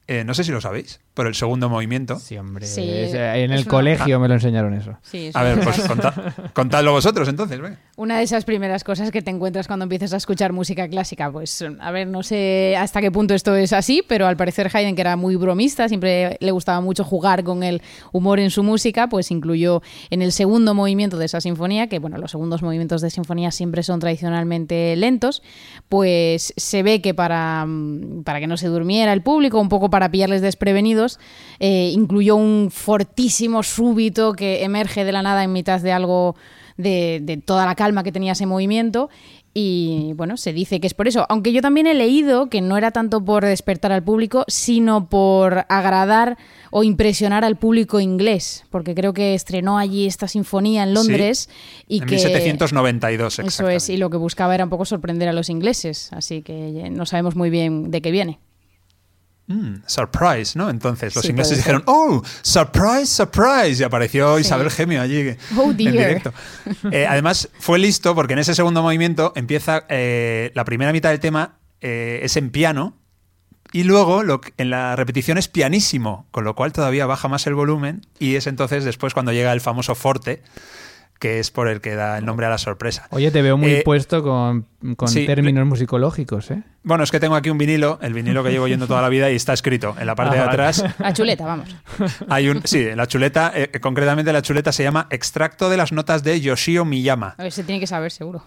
eh, 0.10 0.24
no 0.24 0.34
sé 0.34 0.44
si 0.44 0.52
lo 0.52 0.60
sabéis, 0.60 1.00
por 1.14 1.28
el 1.28 1.36
segundo 1.36 1.70
movimiento. 1.70 2.18
Sí, 2.20 2.36
hombre. 2.38 2.66
Sí, 2.66 2.82
es- 2.90 3.14
en 3.14 3.52
el 3.52 3.62
una- 3.62 3.66
colegio 3.70 4.20
me 4.20 4.28
lo 4.28 4.34
enseñaron 4.34 4.74
eso. 4.74 4.98
Sí, 5.04 5.28
es 5.28 5.36
A 5.36 5.44
ver, 5.44 5.60
pues 5.60 5.80
contad- 5.88 6.14
contadlo 6.54 6.92
vosotros 6.94 7.28
entonces. 7.30 7.60
Una 7.96 8.18
de 8.18 8.24
esas 8.24 8.46
primeras 8.46 8.84
cosas 8.84 9.12
que 9.12 9.22
te 9.22 9.30
encuentras 9.30 9.68
cuando 9.68 9.84
empiezas 9.84 10.14
a 10.14 10.18
escuchar 10.18 10.52
música 10.54 10.88
clásica, 10.88 11.32
pues 11.32 11.64
a 11.80 11.92
ver, 11.92 12.08
no 12.08 12.24
sé 12.24 12.76
hasta 12.78 13.02
qué 13.02 13.12
punto 13.12 13.34
esto 13.34 13.56
es 13.56 13.72
así, 13.74 14.02
pero 14.08 14.26
al 14.28 14.38
parecer 14.38 14.70
Haydn, 14.74 14.96
que 14.96 15.02
era 15.02 15.16
muy 15.16 15.36
bromista, 15.36 15.88
siempre 15.90 16.38
le 16.40 16.52
gustaba 16.52 16.82
mucho 16.82 17.04
jugar 17.04 17.44
con 17.44 17.62
el 17.64 17.82
humor 18.12 18.40
en 18.40 18.50
su 18.50 18.64
música, 18.64 19.10
pues 19.10 19.30
incluyó 19.32 19.82
en 20.10 20.22
el 20.22 20.32
segundo 20.32 20.74
movimiento 20.74 21.18
de 21.18 21.26
esa 21.26 21.42
sinfonía, 21.42 21.88
que 21.88 22.00
bueno, 22.00 22.18
los 22.18 22.32
segundos 22.32 22.62
movimientos 22.64 23.02
de 23.02 23.10
sinfonía 23.10 23.52
siempre 23.52 23.84
son 23.84 24.00
tradicionalmente 24.00 24.96
lentos, 24.96 25.44
pues 25.90 26.54
se 26.56 26.84
ve 26.84 27.02
que 27.02 27.14
para, 27.14 27.66
mm, 27.68 28.24
para 28.24 28.40
que 28.40 28.48
no 28.48 28.56
se 28.58 28.68
durmiera 28.68 29.12
el 29.12 29.22
público, 29.22 29.60
un 29.60 29.68
poco 29.70 29.90
para 29.90 29.99
pillarles 30.08 30.42
desprevenidos, 30.42 31.20
eh, 31.60 31.92
incluyó 31.94 32.38
un 32.38 32.70
fortísimo 32.72 33.64
súbito 33.64 34.32
que 34.32 34.64
emerge 34.64 35.04
de 35.04 35.12
la 35.12 35.22
nada 35.22 35.44
en 35.44 35.52
mitad 35.52 35.82
de 35.82 35.92
algo 35.92 36.38
de, 36.78 37.20
de 37.22 37.36
toda 37.36 37.66
la 37.66 37.76
calma 37.76 38.04
que 38.04 38.14
tenía 38.14 38.32
ese 38.32 38.46
movimiento. 38.46 39.10
Y 39.54 40.14
bueno, 40.16 40.38
se 40.38 40.54
dice 40.54 40.80
que 40.80 40.88
es 40.88 40.94
por 40.94 41.08
eso. 41.08 41.26
Aunque 41.28 41.52
yo 41.52 41.62
también 41.62 41.88
he 41.88 41.94
leído 41.94 42.50
que 42.50 42.62
no 42.62 42.78
era 42.78 42.92
tanto 42.92 43.26
por 43.26 43.44
despertar 43.44 43.92
al 43.92 44.04
público, 44.04 44.46
sino 44.48 45.10
por 45.10 45.66
agradar 45.70 46.38
o 46.72 46.84
impresionar 46.84 47.44
al 47.44 47.58
público 47.58 48.00
inglés. 48.00 48.66
Porque 48.70 48.94
creo 48.94 49.12
que 49.14 49.34
estrenó 49.34 49.78
allí 49.78 50.06
esta 50.06 50.28
sinfonía 50.28 50.84
en 50.84 50.94
Londres 50.94 51.50
y 51.88 52.00
en 52.00 52.06
que. 52.06 52.16
1792, 52.16 53.34
Eso 53.34 53.42
exactamente. 53.42 53.78
es, 53.78 53.90
y 53.90 53.98
lo 53.98 54.10
que 54.10 54.18
buscaba 54.18 54.54
era 54.54 54.64
un 54.64 54.70
poco 54.70 54.86
sorprender 54.86 55.28
a 55.28 55.34
los 55.34 55.50
ingleses. 55.50 56.14
Así 56.14 56.42
que 56.44 56.90
no 56.92 57.06
sabemos 57.06 57.36
muy 57.36 57.50
bien 57.50 57.90
de 57.90 58.02
qué 58.02 58.12
viene. 58.12 58.40
Mm, 59.52 59.82
surprise, 59.88 60.56
¿no? 60.56 60.70
Entonces 60.70 61.16
los 61.16 61.24
Sí, 61.26 61.32
ingleses 61.32 61.58
dijeron, 61.58 61.82
¡Oh! 61.88 62.22
¡Surprise, 62.44 63.08
surprise! 63.08 63.82
Y 63.82 63.84
apareció 63.84 64.36
Sí. 64.36 64.42
Isabel 64.42 64.70
Gemio 64.70 65.02
allí 65.02 65.36
Oh, 65.58 65.72
en 65.72 65.78
dear. 65.78 65.92
directo. 65.94 66.34
Eh, 66.92 67.08
además, 67.08 67.50
fue 67.60 67.80
listo 67.80 68.14
porque 68.14 68.34
en 68.34 68.40
ese 68.40 68.54
segundo 68.54 68.84
movimiento 68.84 69.34
empieza 69.36 69.86
eh, 69.90 70.52
la 70.54 70.66
primera 70.66 70.92
mitad 70.94 71.10
del 71.10 71.20
tema 71.20 71.58
eh, 71.82 72.20
es 72.22 72.38
en 72.38 72.52
piano 72.52 72.96
y 73.72 73.84
luego 73.86 74.22
lo 74.24 74.40
que- 74.42 74.54
en 74.58 74.70
la 74.70 74.96
repetición 74.96 75.38
es 75.40 75.48
pianísimo, 75.48 76.28
con 76.32 76.44
lo 76.44 76.56
cual 76.56 76.72
todavía 76.72 77.08
baja 77.08 77.28
más 77.28 77.48
el 77.48 77.56
volumen 77.56 78.06
y 78.20 78.36
es 78.36 78.46
entonces 78.46 78.84
después 78.84 79.14
cuando 79.16 79.32
llega 79.32 79.52
el 79.52 79.62
famoso 79.62 79.96
forte, 79.96 80.44
que 81.20 81.40
es 81.40 81.52
por 81.52 81.68
el 81.68 81.82
que 81.82 81.96
da 81.96 82.18
el 82.18 82.26
nombre 82.26 82.46
a 82.46 82.50
la 82.50 82.58
sorpresa. 82.58 83.08
Oye, 83.12 83.30
te 83.30 83.42
veo 83.42 83.58
muy 83.58 83.72
Eh, 83.72 83.82
puesto 83.84 84.24
con, 84.24 84.66
con 84.96 85.10
sí, 85.10 85.26
términos 85.26 85.68
musicológicos, 85.68 86.50
¿eh? 86.52 86.64
Bueno, 86.84 87.04
es 87.04 87.12
que 87.12 87.20
tengo 87.20 87.36
aquí 87.36 87.50
un 87.50 87.58
vinilo, 87.58 88.00
el 88.02 88.14
vinilo 88.14 88.42
que 88.42 88.52
llevo 88.52 88.68
yendo 88.70 88.88
toda 88.88 89.02
la 89.02 89.10
vida 89.10 89.30
y 89.30 89.36
está 89.36 89.52
escrito 89.52 89.96
en 90.00 90.08
la 90.08 90.16
parte 90.16 90.38
Ah, 90.38 90.40
de 90.40 90.46
vale. 90.48 90.52
atrás. 90.54 90.84
La 90.98 91.14
chuleta, 91.14 91.46
vamos. 91.46 91.76
Hay 92.30 92.48
un, 92.50 92.62
sí, 92.64 92.86
la 92.96 93.06
chuleta, 93.06 93.52
eh, 93.54 93.70
concretamente 93.82 94.32
la 94.32 94.42
chuleta 94.42 94.72
se 94.72 94.84
llama 94.84 95.08
Extracto 95.10 95.70
de 95.70 95.76
las 95.78 95.92
notas 95.92 96.24
de 96.24 96.40
Yoshio 96.40 96.86
Miyama. 96.86 97.36
A 97.38 97.44
ver, 97.44 97.52
se 97.52 97.64
tiene 97.66 97.82
que 97.82 97.88
saber, 97.88 98.12
seguro. 98.14 98.44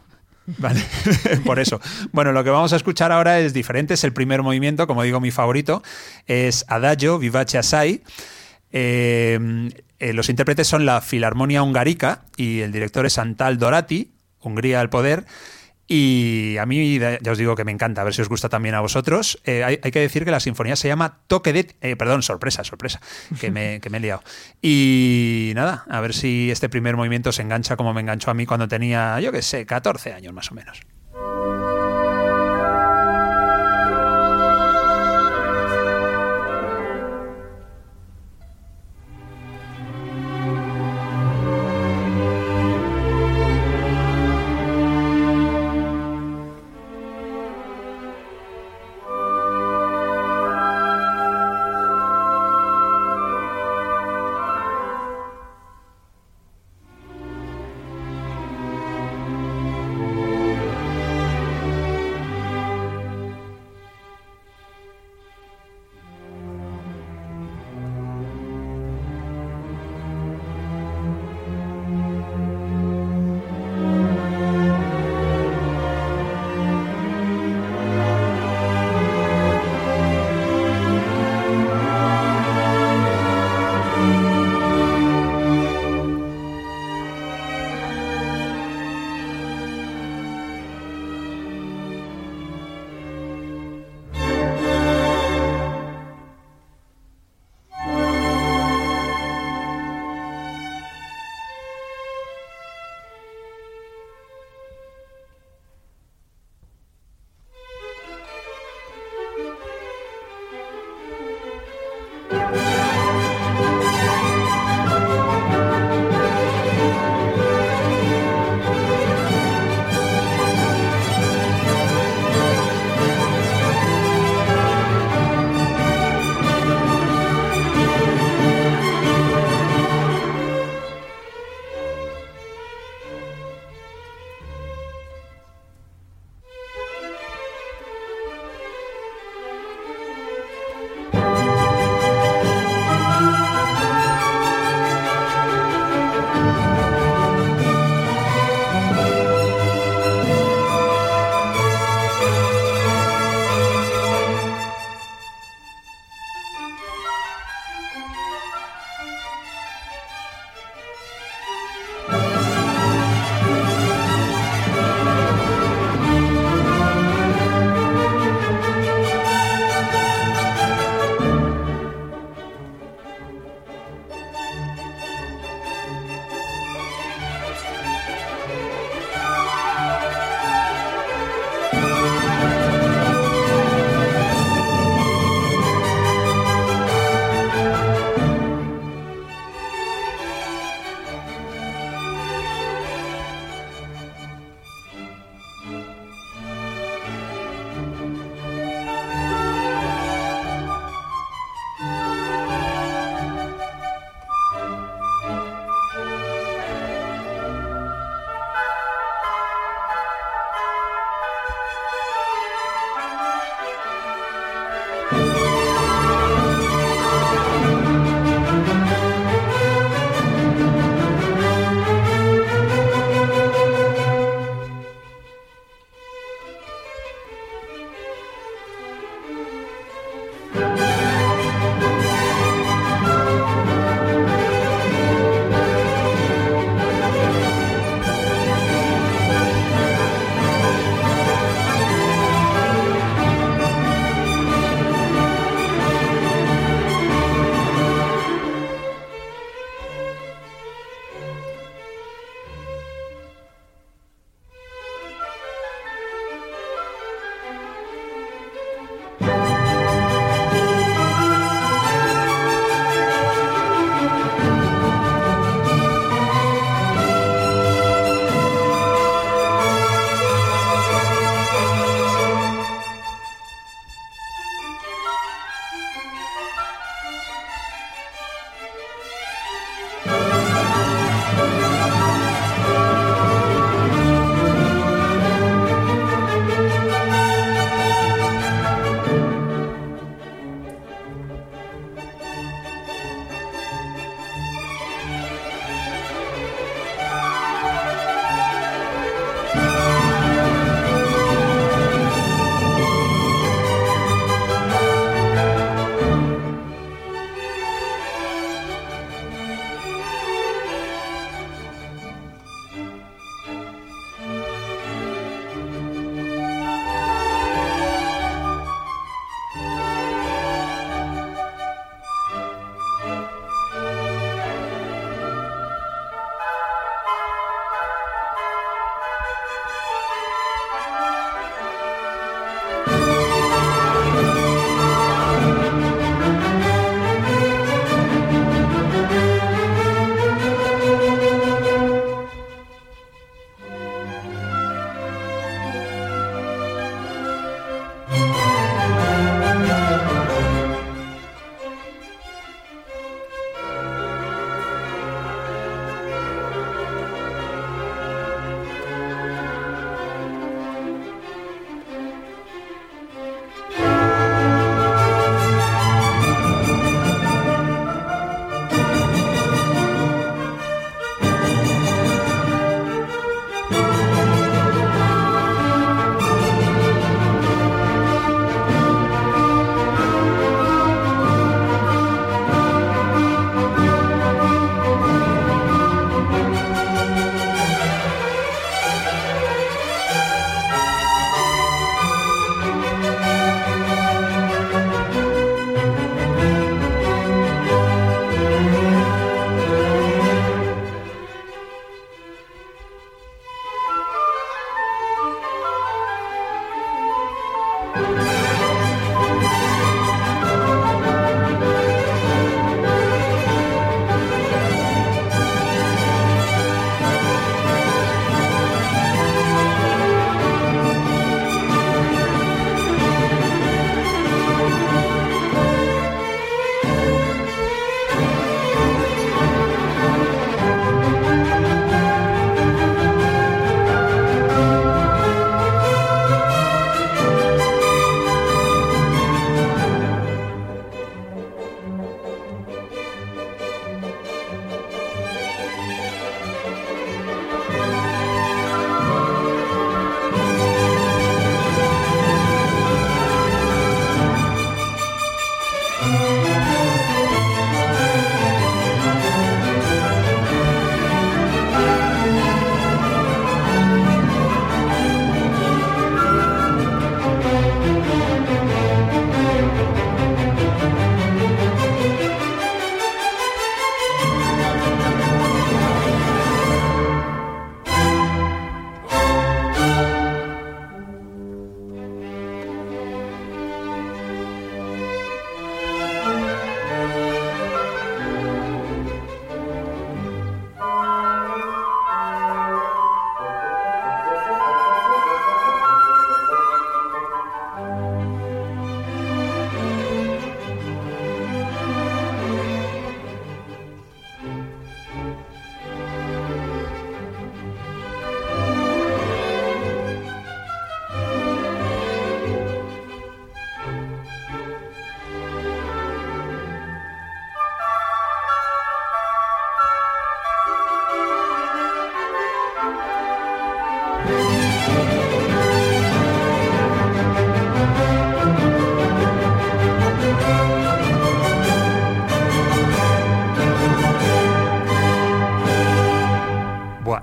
Vale, 0.59 0.81
por 1.45 1.61
eso. 1.61 1.79
Bueno, 2.11 2.33
lo 2.33 2.43
que 2.43 2.51
vamos 2.51 2.73
a 2.73 2.77
escuchar 2.77 3.13
ahora 3.13 3.39
es 3.39 3.53
diferente, 3.53 3.95
es 3.95 4.03
el 4.03 4.13
primer 4.15 4.43
movimiento, 4.43 4.87
como 4.87 5.03
digo, 5.03 5.21
mi 5.21 5.31
favorito, 5.31 5.83
es 6.27 6.65
Adagio 6.69 7.19
Vivace 7.19 7.59
Assai. 7.59 8.03
Eh, 8.73 9.69
eh, 10.03 10.13
los 10.13 10.29
intérpretes 10.29 10.67
son 10.67 10.85
la 10.85 11.01
Filarmonia 11.01 11.63
Hungarica 11.63 12.25
y 12.37 12.59
el 12.61 12.73
director 12.73 13.07
es 13.07 13.19
Antal 13.19 13.57
Dorati, 13.57 14.11
Hungría 14.41 14.81
al 14.81 14.91
poder. 14.91 15.27
Y 15.87 16.57
a 16.59 16.67
mí, 16.67 16.99
ya 16.99 17.31
os 17.31 17.39
digo 17.39 17.55
que 17.55 17.65
me 17.65 17.71
encanta, 17.71 18.01
a 18.01 18.05
ver 18.05 18.13
si 18.13 18.21
os 18.21 18.29
gusta 18.29 18.49
también 18.49 18.75
a 18.75 18.81
vosotros. 18.81 19.41
Eh, 19.45 19.63
hay, 19.63 19.79
que 19.79 20.01
decir 20.01 20.25
que 20.25 20.33
la 20.33 20.41
sinfonía 20.41 20.75
se 20.75 20.89
llama 20.89 21.21
Toque 21.29 21.53
de... 21.53 21.77
eh, 21.83 21.95
perdón, 21.95 22.25
sorpresa, 22.25 22.65
sorpresa, 22.65 23.01
que 23.41 23.53
me, 23.53 23.81
que 23.81 23.91
me 23.91 23.99
he 23.99 24.01
liado. 24.01 24.25
Y 24.61 25.53
nada, 25.55 25.85
a 25.89 26.01
ver 26.01 26.15
si 26.15 26.51
este 26.51 26.69
primer 26.69 26.97
movimiento 26.97 27.31
se 27.31 27.43
engancha 27.43 27.77
como 27.77 27.95
me 27.95 28.01
enganchó 28.01 28.33
a 28.33 28.35
mí 28.35 28.45
cuando 28.45 28.67
tenía, 28.67 29.21
yo 29.21 29.31
qué 29.31 29.43
sé, 29.43 29.67
14 29.67 30.15
años 30.15 30.33
más 30.33 30.51
o 30.51 30.55
menos. 30.57 30.81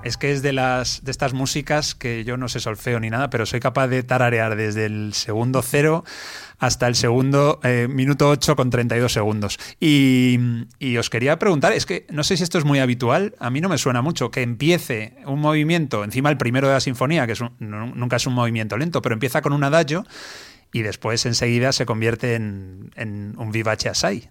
Es 0.09 0.17
que 0.17 0.31
es 0.31 0.41
de 0.41 0.53
las 0.53 1.03
de 1.03 1.11
estas 1.11 1.33
músicas 1.33 1.93
que 1.93 2.23
yo 2.23 2.35
no 2.35 2.49
sé 2.49 2.59
solfeo 2.59 2.99
ni 2.99 3.09
nada, 3.09 3.29
pero 3.29 3.45
soy 3.45 3.59
capaz 3.59 3.87
de 3.87 4.01
tararear 4.03 4.55
desde 4.55 4.85
el 4.85 5.13
segundo 5.13 5.61
cero 5.61 6.03
hasta 6.57 6.87
el 6.87 6.95
segundo 6.95 7.59
eh, 7.63 7.87
minuto 7.89 8.27
8 8.27 8.55
con 8.55 8.69
32 8.69 9.13
segundos. 9.13 9.59
Y, 9.79 10.39
os 10.97 11.09
quería 11.09 11.39
preguntar, 11.39 11.73
es 11.73 11.85
que 11.85 12.05
no 12.09 12.23
sé 12.23 12.37
si 12.37 12.43
esto 12.43 12.57
es 12.57 12.65
muy 12.65 12.79
habitual, 12.79 13.35
a 13.39 13.49
mí 13.49 13.61
no 13.61 13.69
me 13.69 13.77
suena 13.77 14.01
mucho 14.01 14.31
que 14.31 14.41
empiece 14.41 15.15
un 15.25 15.39
movimiento, 15.39 16.03
encima 16.03 16.29
el 16.29 16.37
primero 16.37 16.67
de 16.67 16.73
la 16.73 16.81
sinfonía, 16.81 17.27
que 17.27 17.35
nunca 17.59 18.17
es 18.17 18.27
un 18.27 18.33
movimiento 18.33 18.77
lento, 18.77 19.01
pero 19.01 19.13
empieza 19.13 19.41
con 19.41 19.53
un 19.53 19.63
adagio 19.63 20.05
y 20.73 20.81
después 20.81 21.25
enseguida 21.25 21.71
se 21.71 21.85
convierte 21.85 22.33
en, 22.33 22.91
en 22.95 23.35
un 23.37 23.51
vivace 23.51 23.89
assai. 23.89 24.29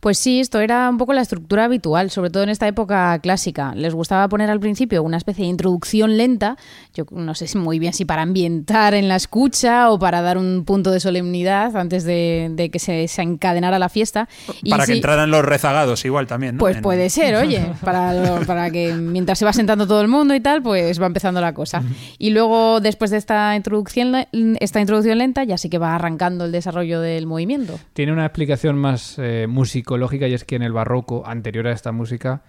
Pues 0.00 0.18
sí, 0.18 0.40
esto 0.40 0.60
era 0.60 0.88
un 0.88 0.96
poco 0.98 1.12
la 1.12 1.22
estructura 1.22 1.64
habitual, 1.64 2.10
sobre 2.10 2.30
todo 2.30 2.42
en 2.42 2.48
esta 2.48 2.68
época 2.68 3.18
clásica. 3.20 3.74
Les 3.74 3.94
gustaba 3.94 4.28
poner 4.28 4.48
al 4.50 4.60
principio 4.60 5.02
una 5.02 5.16
especie 5.16 5.44
de 5.44 5.50
introducción 5.50 6.16
lenta, 6.16 6.56
yo 6.94 7.04
no 7.10 7.34
sé 7.34 7.46
si 7.48 7.58
muy 7.58 7.78
bien 7.78 7.92
si 7.92 8.04
para 8.04 8.22
ambientar 8.22 8.94
en 8.94 9.08
la 9.08 9.16
escucha 9.16 9.90
o 9.90 9.98
para 9.98 10.22
dar 10.22 10.38
un 10.38 10.64
punto 10.64 10.90
de 10.90 11.00
solemnidad 11.00 11.76
antes 11.76 12.04
de, 12.04 12.48
de 12.52 12.70
que 12.70 12.78
se, 12.78 13.08
se 13.08 13.22
encadenara 13.22 13.78
la 13.78 13.88
fiesta. 13.88 14.28
Y 14.62 14.70
Para 14.70 14.86
que 14.86 14.92
entraran 14.92 15.30
los 15.30 15.44
rezagados 15.44 16.04
igual 16.04 16.26
también, 16.26 16.56
¿no? 16.56 16.60
Pues 16.60 16.76
En- 16.76 16.82
puede 16.82 17.10
ser, 17.10 17.34
oye, 17.42 17.60
para, 17.84 18.12
lo- 18.14 18.46
para 18.46 18.70
que 18.70 18.92
mientras 18.94 19.38
se 19.38 19.44
va 19.44 19.52
sentando 19.52 19.86
todo 19.86 20.00
el 20.00 20.08
mundo 20.08 20.34
y 20.34 20.40
tal, 20.40 20.62
pues 20.62 21.00
va 21.02 21.06
empezando 21.06 21.40
la 21.40 21.54
cosa. 21.54 21.82
Y 22.18 22.30
luego, 22.30 22.80
después 22.80 23.10
de 23.10 23.16
esta 23.16 23.56
introducción, 23.56 24.14
esta 24.60 24.80
introducción 24.80 25.18
lenta, 25.18 25.44
ya 25.44 25.58
sí 25.58 25.68
que 25.68 25.78
va 25.78 25.94
arrancando 25.94 26.44
el 26.44 26.52
desarrollo 26.52 27.00
del 27.00 27.26
movimiento. 27.26 27.78
Tiene 27.94 28.12
una 28.12 28.24
explicación 28.26 28.76
más 28.78 29.16
eh, 29.18 29.46
y 29.96 30.34
es 30.34 30.44
que 30.44 30.56
en 30.56 30.62
el 30.62 30.72
barroco, 30.72 31.22
anterior 31.26 31.66
a 31.68 31.72
esta 31.72 31.92
música, 31.92 32.42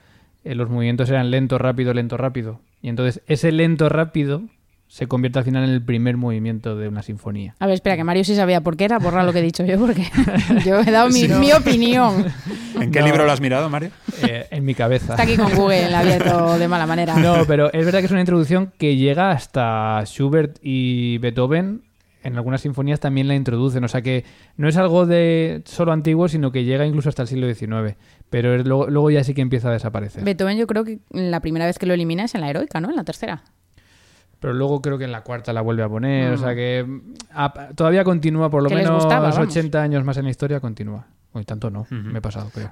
eh, 0.44 0.56
los 0.56 0.70
movimientos 0.70 1.10
eran 1.10 1.32
lento, 1.32 1.58
rápido, 1.58 1.94
lento, 1.94 2.18
rápido. 2.18 2.60
Y 2.82 2.90
entonces 2.90 3.22
ese 3.28 3.52
lento, 3.52 3.90
rápido 3.90 4.44
se 4.88 5.06
convierte 5.08 5.38
al 5.38 5.46
final 5.46 5.64
en 5.66 5.70
el 5.70 5.84
primer 5.84 6.18
movimiento 6.18 6.76
de 6.76 6.88
una 6.88 7.04
sinfonía. 7.04 7.54
A 7.60 7.68
ver, 7.68 7.76
espera, 7.76 7.96
que 7.96 8.04
Mario 8.04 8.24
sí 8.24 8.36
sabía 8.36 8.62
por 8.62 8.76
qué 8.76 8.86
era, 8.86 8.98
borra 8.98 9.24
lo 9.24 9.32
que 9.32 9.38
he 9.38 9.44
dicho 9.44 9.64
yo, 9.64 9.78
porque 9.78 10.04
yo 10.66 10.80
he 10.80 10.90
dado 10.90 11.10
mi, 11.10 11.20
Sí, 11.22 11.28
no. 11.28 11.38
mi 11.40 11.52
opinión. 11.52 12.26
¿En 12.82 12.90
qué 12.92 13.00
No. 13.02 13.06
libro 13.06 13.24
lo 13.26 13.32
has 13.32 13.40
mirado, 13.40 13.70
Mario? 13.70 13.92
Eh, 14.24 14.48
en 14.50 14.66
mi 14.66 14.74
cabeza. 14.74 15.14
Está 15.14 15.24
aquí 15.24 15.38
con 15.38 15.54
Google, 15.54 15.92
la 15.92 16.00
abierto 16.00 16.58
de 16.58 16.68
mala 16.68 16.88
manera. 16.88 17.16
No, 17.18 17.46
pero 17.46 17.72
es 17.72 17.86
verdad 17.86 18.00
que 18.00 18.06
es 18.06 18.12
una 18.12 18.22
introducción 18.22 18.72
que 18.80 18.96
llega 18.96 19.30
hasta 19.30 20.02
Schubert 20.06 20.58
y 20.64 21.20
Beethoven. 21.20 21.84
En 22.24 22.36
algunas 22.36 22.62
sinfonías 22.62 23.00
también 23.00 23.28
la 23.28 23.36
introducen. 23.36 23.84
O 23.84 23.88
sea 23.88 24.02
que 24.02 24.26
no 24.58 24.68
es 24.68 24.76
algo 24.78 25.06
de 25.06 25.62
solo 25.66 25.92
antiguo, 25.94 26.28
sino 26.28 26.52
que 26.52 26.64
llega 26.66 26.86
incluso 26.86 27.10
hasta 27.10 27.22
el 27.22 27.28
siglo 27.28 27.48
XIX. 27.54 27.96
Pero 28.30 28.56
es- 28.56 28.66
luego, 28.66 28.88
luego 28.88 29.10
ya 29.12 29.24
sí 29.24 29.34
que 29.34 29.42
empieza 29.42 29.70
a 29.70 29.72
desaparecer. 29.74 30.24
Beethoven 30.24 30.58
yo 30.58 30.68
creo 30.68 30.84
que 30.84 31.00
la 31.12 31.40
primera 31.40 31.66
vez 31.66 31.80
que 31.80 31.86
lo 31.86 31.94
elimina 31.94 32.26
es 32.26 32.36
en 32.36 32.42
la 32.42 32.50
heroica, 32.50 32.80
¿no? 32.82 32.90
En 32.90 32.96
la 32.96 33.04
tercera. 33.04 33.44
Pero 34.42 34.54
luego 34.54 34.82
creo 34.82 34.98
que 34.98 35.04
en 35.04 35.12
la 35.12 35.22
cuarta 35.22 35.52
la 35.52 35.62
vuelve 35.62 35.84
a 35.84 35.90
poner. 35.90 36.32
O 36.34 36.38
sea 36.38 36.56
que 36.56 36.86
mm, 36.88 37.14
a- 37.34 37.70
todavía 37.76 38.04
continúa, 38.04 38.50
por 38.50 38.64
lo 38.64 38.70
menos 38.70 38.92
gustaba, 38.96 39.30
vamos. 39.32 39.38
80 39.50 39.82
años 39.82 40.04
más 40.06 40.16
en 40.18 40.26
la 40.26 40.32
historia, 40.32 40.60
continúa. 40.60 41.08
Uy, 41.34 41.44
tanto 41.46 41.70
no, 41.70 41.86
me 41.92 42.18
he 42.20 42.22
pasado, 42.22 42.50
creo. 42.54 42.72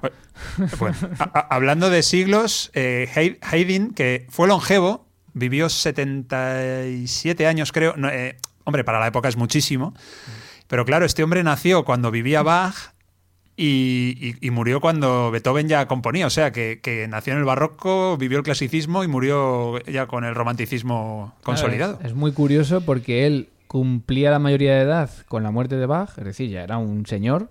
Bueno, 0.80 0.96
a- 1.20 1.38
a- 1.38 1.54
hablando 1.54 1.90
de 1.90 2.02
siglos, 2.02 2.70
eh, 2.74 3.08
Hay- 3.14 3.38
Haydn, 3.42 3.92
que 3.94 4.26
fue 4.30 4.48
longevo, 4.48 5.06
vivió 5.32 5.68
77 5.68 7.46
años, 7.46 7.72
creo. 7.72 7.94
No, 7.96 8.08
eh, 8.08 8.36
hombre, 8.68 8.84
para 8.84 9.00
la 9.00 9.06
época 9.08 9.28
es 9.28 9.36
muchísimo. 9.36 9.94
Pero 10.66 10.84
claro, 10.84 11.04
este 11.06 11.22
hombre 11.22 11.42
nació 11.42 11.84
cuando 11.84 12.10
vivía 12.10 12.42
Bach 12.42 12.74
y, 13.56 14.16
y- 14.20 14.46
y 14.46 14.50
murió 14.50 14.80
cuando 14.80 15.30
Beethoven 15.30 15.66
ya 15.68 15.88
componía. 15.88 16.26
O 16.26 16.30
sea, 16.30 16.52
que, 16.52 16.78
que 16.82 17.08
nació 17.08 17.32
en 17.32 17.38
el 17.40 17.44
barroco, 17.44 18.16
vivió 18.18 18.38
el 18.38 18.44
clasicismo 18.44 19.02
y 19.02 19.08
murió 19.08 19.78
ya 19.86 20.06
con 20.06 20.24
el 20.24 20.34
romanticismo 20.34 21.34
consolidado. 21.42 21.94
Claro, 21.94 22.06
es, 22.06 22.12
es 22.12 22.16
muy 22.16 22.32
curioso 22.32 22.82
porque 22.82 23.26
él 23.26 23.48
cumplía 23.66 24.30
la 24.30 24.38
mayoría 24.38 24.74
de 24.76 24.82
edad 24.82 25.10
con 25.28 25.42
la 25.42 25.50
muerte 25.50 25.76
de 25.76 25.86
Bach, 25.86 26.10
es 26.18 26.24
decir, 26.24 26.48
ya 26.50 26.62
era 26.62 26.78
un 26.78 27.04
señor, 27.06 27.50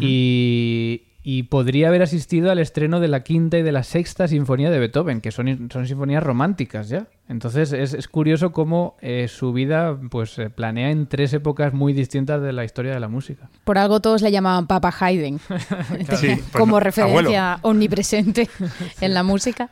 y, 0.00 1.02
y 1.22 1.44
podría 1.44 1.88
haber 1.88 2.02
asistido 2.02 2.50
al 2.50 2.58
estreno 2.58 3.00
de 3.00 3.08
la 3.08 3.22
quinta 3.22 3.58
y 3.58 3.62
de 3.62 3.72
la 3.72 3.82
sexta 3.82 4.28
sinfonía 4.28 4.70
de 4.70 4.78
Beethoven, 4.78 5.20
que 5.20 5.30
son, 5.30 5.68
son 5.72 5.86
sinfonías 5.86 6.22
románticas 6.22 6.88
ya. 6.88 7.06
Entonces 7.30 7.72
es, 7.72 7.94
es 7.94 8.08
curioso 8.08 8.50
cómo 8.50 8.96
eh, 9.00 9.28
su 9.28 9.52
vida 9.52 9.96
pues 10.10 10.30
se 10.30 10.50
planea 10.50 10.90
en 10.90 11.06
tres 11.06 11.32
épocas 11.32 11.72
muy 11.72 11.92
distintas 11.92 12.42
de 12.42 12.52
la 12.52 12.64
historia 12.64 12.92
de 12.92 12.98
la 12.98 13.06
música. 13.06 13.48
Por 13.62 13.78
algo 13.78 14.00
todos 14.00 14.20
le 14.20 14.32
llamaban 14.32 14.66
Papa 14.66 14.92
Haydn, 14.98 15.38
Sí, 16.16 16.26
pues 16.34 16.40
como 16.50 16.72
no, 16.72 16.80
referencia 16.80 17.60
omnipresente 17.62 18.50
en 19.00 19.14
la 19.14 19.22
música. 19.22 19.70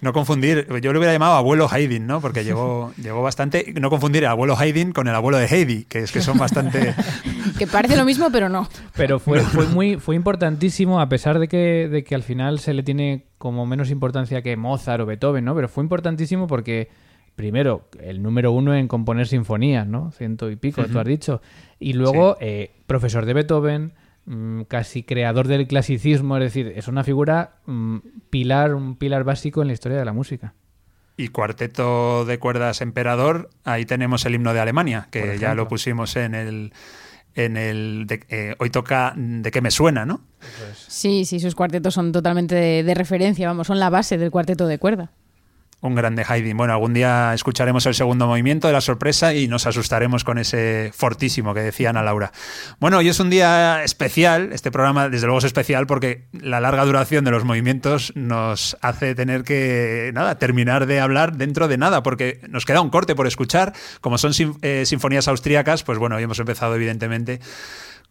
No 0.00 0.12
confundir, 0.12 0.68
yo 0.80 0.92
le 0.92 0.98
hubiera 0.98 1.12
llamado 1.12 1.34
abuelo 1.34 1.68
Haydn, 1.68 2.06
¿no? 2.06 2.20
Porque 2.20 2.44
llegó, 2.44 2.92
llegó 2.96 3.20
bastante. 3.20 3.72
No 3.80 3.90
confundir 3.90 4.22
el 4.22 4.30
abuelo 4.30 4.56
Haydn 4.56 4.92
con 4.92 5.08
el 5.08 5.14
abuelo 5.14 5.38
de 5.38 5.46
Heidi, 5.46 5.84
que 5.84 6.00
es 6.00 6.12
que 6.12 6.20
son 6.20 6.38
bastante. 6.38 6.94
Que 7.56 7.68
parece 7.68 7.96
lo 7.96 8.04
mismo, 8.04 8.30
pero 8.32 8.48
no. 8.48 8.68
Pero 8.96 9.20
fue, 9.20 9.40
fue 9.40 9.66
muy 9.66 9.96
fue 9.96 10.16
importantísimo, 10.16 11.00
a 11.00 11.08
pesar 11.08 11.38
de 11.38 11.46
que, 11.46 11.88
de 11.88 12.02
que 12.02 12.16
al 12.16 12.24
final 12.24 12.58
se 12.58 12.74
le 12.74 12.82
tiene 12.82 13.26
como 13.42 13.66
menos 13.66 13.90
importancia 13.90 14.40
que 14.40 14.56
Mozart 14.56 15.00
o 15.02 15.06
Beethoven, 15.06 15.44
¿no? 15.44 15.52
Pero 15.56 15.68
fue 15.68 15.82
importantísimo 15.82 16.46
porque, 16.46 16.90
primero, 17.34 17.88
el 17.98 18.22
número 18.22 18.52
uno 18.52 18.72
en 18.72 18.86
componer 18.86 19.26
sinfonías, 19.26 19.84
¿no? 19.84 20.12
Ciento 20.12 20.48
y 20.48 20.54
pico, 20.54 20.84
tú 20.84 20.96
has 21.00 21.04
dicho. 21.04 21.42
Y 21.80 21.94
luego, 21.94 22.36
eh, 22.40 22.70
profesor 22.86 23.26
de 23.26 23.34
Beethoven, 23.34 23.94
mm, 24.26 24.60
casi 24.68 25.02
creador 25.02 25.48
del 25.48 25.66
clasicismo, 25.66 26.36
es 26.36 26.44
decir, 26.44 26.72
es 26.76 26.86
una 26.86 27.02
figura 27.02 27.56
mm, 27.66 27.96
pilar, 28.30 28.76
un 28.76 28.94
pilar 28.94 29.24
básico 29.24 29.60
en 29.60 29.66
la 29.66 29.72
historia 29.72 29.98
de 29.98 30.04
la 30.04 30.12
música. 30.12 30.54
Y 31.16 31.26
cuarteto 31.26 32.24
de 32.24 32.38
cuerdas 32.38 32.80
emperador, 32.80 33.50
ahí 33.64 33.86
tenemos 33.86 34.24
el 34.24 34.36
himno 34.36 34.54
de 34.54 34.60
Alemania, 34.60 35.08
que 35.10 35.36
ya 35.36 35.56
lo 35.56 35.66
pusimos 35.66 36.14
en 36.14 36.36
el. 36.36 36.72
En 37.34 37.56
el 37.56 38.04
de- 38.06 38.24
eh, 38.28 38.54
hoy 38.58 38.70
toca 38.70 39.14
de 39.16 39.50
qué 39.50 39.60
me 39.62 39.70
suena, 39.70 40.04
¿no? 40.04 40.20
Sí, 40.88 41.24
sí, 41.24 41.40
sus 41.40 41.54
cuartetos 41.54 41.94
son 41.94 42.12
totalmente 42.12 42.54
de, 42.54 42.82
de 42.82 42.94
referencia, 42.94 43.48
vamos, 43.48 43.66
son 43.68 43.78
la 43.78 43.88
base 43.90 44.18
del 44.18 44.30
cuarteto 44.30 44.66
de 44.66 44.78
cuerda. 44.78 45.12
Un 45.84 45.96
grande 45.96 46.24
Haydn. 46.26 46.56
Bueno, 46.56 46.74
algún 46.74 46.94
día 46.94 47.34
escucharemos 47.34 47.84
el 47.86 47.94
segundo 47.96 48.28
movimiento 48.28 48.68
de 48.68 48.72
la 48.72 48.80
sorpresa 48.80 49.34
y 49.34 49.48
nos 49.48 49.66
asustaremos 49.66 50.22
con 50.22 50.38
ese 50.38 50.92
fortísimo 50.94 51.54
que 51.54 51.60
decía 51.60 51.90
Ana 51.90 52.04
Laura. 52.04 52.30
Bueno, 52.78 52.98
hoy 52.98 53.08
es 53.08 53.18
un 53.18 53.30
día 53.30 53.82
especial. 53.82 54.50
Este 54.52 54.70
programa, 54.70 55.08
desde 55.08 55.26
luego, 55.26 55.40
es 55.40 55.44
especial 55.44 55.88
porque 55.88 56.28
la 56.30 56.60
larga 56.60 56.84
duración 56.84 57.24
de 57.24 57.32
los 57.32 57.42
movimientos 57.42 58.12
nos 58.14 58.76
hace 58.80 59.16
tener 59.16 59.42
que, 59.42 60.12
nada, 60.14 60.38
terminar 60.38 60.86
de 60.86 61.00
hablar 61.00 61.36
dentro 61.36 61.66
de 61.66 61.78
nada, 61.78 62.04
porque 62.04 62.40
nos 62.48 62.64
queda 62.64 62.80
un 62.80 62.90
corte 62.90 63.16
por 63.16 63.26
escuchar. 63.26 63.72
Como 64.00 64.18
son 64.18 64.34
sin- 64.34 64.56
eh, 64.62 64.84
sinfonías 64.86 65.26
austríacas, 65.26 65.82
pues 65.82 65.98
bueno, 65.98 66.14
hoy 66.14 66.22
hemos 66.22 66.38
empezado, 66.38 66.76
evidentemente, 66.76 67.40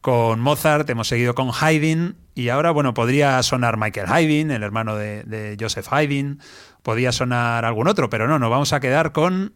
con 0.02 0.40
Mozart, 0.42 0.90
hemos 0.90 1.08
seguido 1.08 1.36
con 1.36 1.52
Haydn 1.58 2.16
y 2.34 2.50
ahora, 2.50 2.72
bueno, 2.72 2.94
podría 2.94 3.42
sonar 3.44 3.78
Michael 3.78 4.08
Haydn, 4.10 4.50
el 4.52 4.64
hermano 4.64 4.96
de, 4.96 5.22
de 5.24 5.56
Joseph 5.60 5.86
Haydn, 5.92 6.40
podría 6.84 7.12
sonar 7.12 7.66
algún 7.66 7.88
otro, 7.88 8.10
pero 8.10 8.28
no, 8.28 8.40
nos 8.40 8.50
vamos 8.50 8.74
a 8.74 8.80
quedar 8.80 9.12
con 9.12 9.54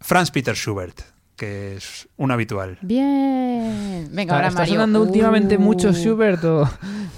Franz 0.00 0.30
Peter 0.30 0.54
Schubert, 0.56 1.00
que 1.36 1.76
es 1.76 2.08
un 2.16 2.30
habitual. 2.30 2.78
Bien. 2.82 4.08
Venga, 4.12 4.22
¿Está, 4.22 4.34
ahora 4.36 4.48
está 4.48 4.60
Mario. 4.60 4.74
sonando 4.74 5.02
últimamente 5.02 5.56
Uh. 5.56 5.60
mucho 5.60 5.92
Schubert 5.92 6.42
o, 6.44 6.68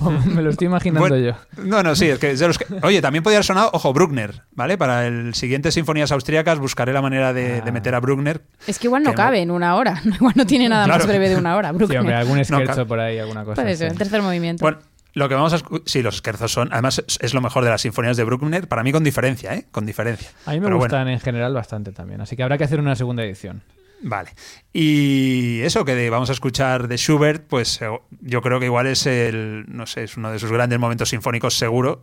o 0.01 0.11
me 0.11 0.43
lo 0.43 0.51
estoy 0.51 0.67
imaginando 0.67 1.01
Bueno, 1.09 1.17
yo? 1.17 1.33
No, 1.65 1.83
no, 1.83 1.95
sí, 1.95 2.07
es 2.07 2.19
que, 2.19 2.35
los 2.37 2.59
Oye, 2.83 3.01
también 3.01 3.23
podría 3.23 3.39
haber 3.39 3.45
sonado, 3.47 3.71
ojo, 3.73 3.93
Bruckner, 3.93 4.43
¿vale? 4.53 4.77
Para 4.79 5.07
el 5.07 5.35
siguiente 5.35 5.71
Sinfonías 5.73 6.13
Austríacas 6.13 6.59
buscaré 6.59 6.93
la 6.93 7.03
manera 7.03 7.33
de, 7.33 7.61
de 7.63 7.69
Ah. 7.69 7.73
meter 7.73 7.95
a 7.95 8.01
Bruckner. 8.01 8.43
Es 8.67 8.79
que 8.79 8.87
igual 8.89 9.03
no 9.03 9.11
Que- 9.11 9.17
cabe 9.17 9.41
en 9.41 9.51
una 9.51 9.75
hora. 9.77 10.01
Igual 10.05 10.35
no 10.37 10.47
tiene 10.47 10.69
nada 10.69 10.87
más 10.87 11.07
breve 11.07 11.29
de 11.29 11.37
una 11.37 11.57
hora. 11.57 11.71
Sí, 11.71 11.77
Bruckner. 11.77 12.01
hombre, 12.01 12.15
algún 12.17 12.87
por 12.87 13.01
ahí, 13.01 13.19
alguna 13.19 13.45
cosa. 13.45 13.63
Puede 13.63 13.77
ser, 13.77 13.89
sí. 13.89 13.93
el 13.93 13.99
tercer 13.99 14.23
movimiento. 14.23 14.65
Bueno, 14.65 14.79
lo 15.15 15.29
que 15.29 15.35
vamos 15.35 15.53
a 15.53 15.59
Sí, 15.87 16.03
los 16.03 16.17
scherzos 16.19 16.53
son. 16.53 16.69
Además, 16.73 17.03
es, 17.21 17.35
lo 17.35 17.41
mejor 17.41 17.65
de 17.65 17.71
las 17.71 17.83
sinfonías 17.83 18.17
de 18.17 18.25
Bruckner, 18.25 18.69
para 18.69 18.83
mí 18.83 18.93
con 18.93 19.05
diferencia, 19.05 19.55
¿eh? 19.55 19.67
Con 19.71 19.85
diferencia. 19.87 20.31
A 20.47 20.51
mí 20.53 20.57
me 20.61 20.65
Pero 20.67 20.77
bueno. 20.79 20.91
gustan 20.95 21.09
en 21.09 21.21
general 21.21 21.53
bastante 21.55 21.93
también, 21.93 22.21
así 22.21 22.37
que 22.37 22.43
habrá 22.43 22.59
que 22.59 22.65
hacer 22.65 22.81
una 22.81 22.97
segunda 22.97 23.23
edición. 23.25 23.63
Vale. 24.05 24.31
Y 24.73 25.61
eso 25.61 25.85
que 25.85 25.95
de- 25.95 26.11
vamos 26.11 26.29
a 26.29 26.33
escuchar 26.33 26.89
de 26.89 26.97
Schubert, 26.97 27.47
pues 27.47 27.81
eh, 27.83 27.89
yo 28.21 28.43
creo 28.43 28.59
que 28.59 28.67
igual 28.67 28.89
es 28.89 29.07
el, 29.07 29.65
no 29.69 29.87
sé, 29.87 30.03
es 30.05 30.17
uno 30.17 30.33
de 30.33 30.39
sus 30.41 30.51
grandes 30.51 30.79
momentos 30.81 31.11
sinfónicos 31.11 31.55
seguro, 31.57 32.01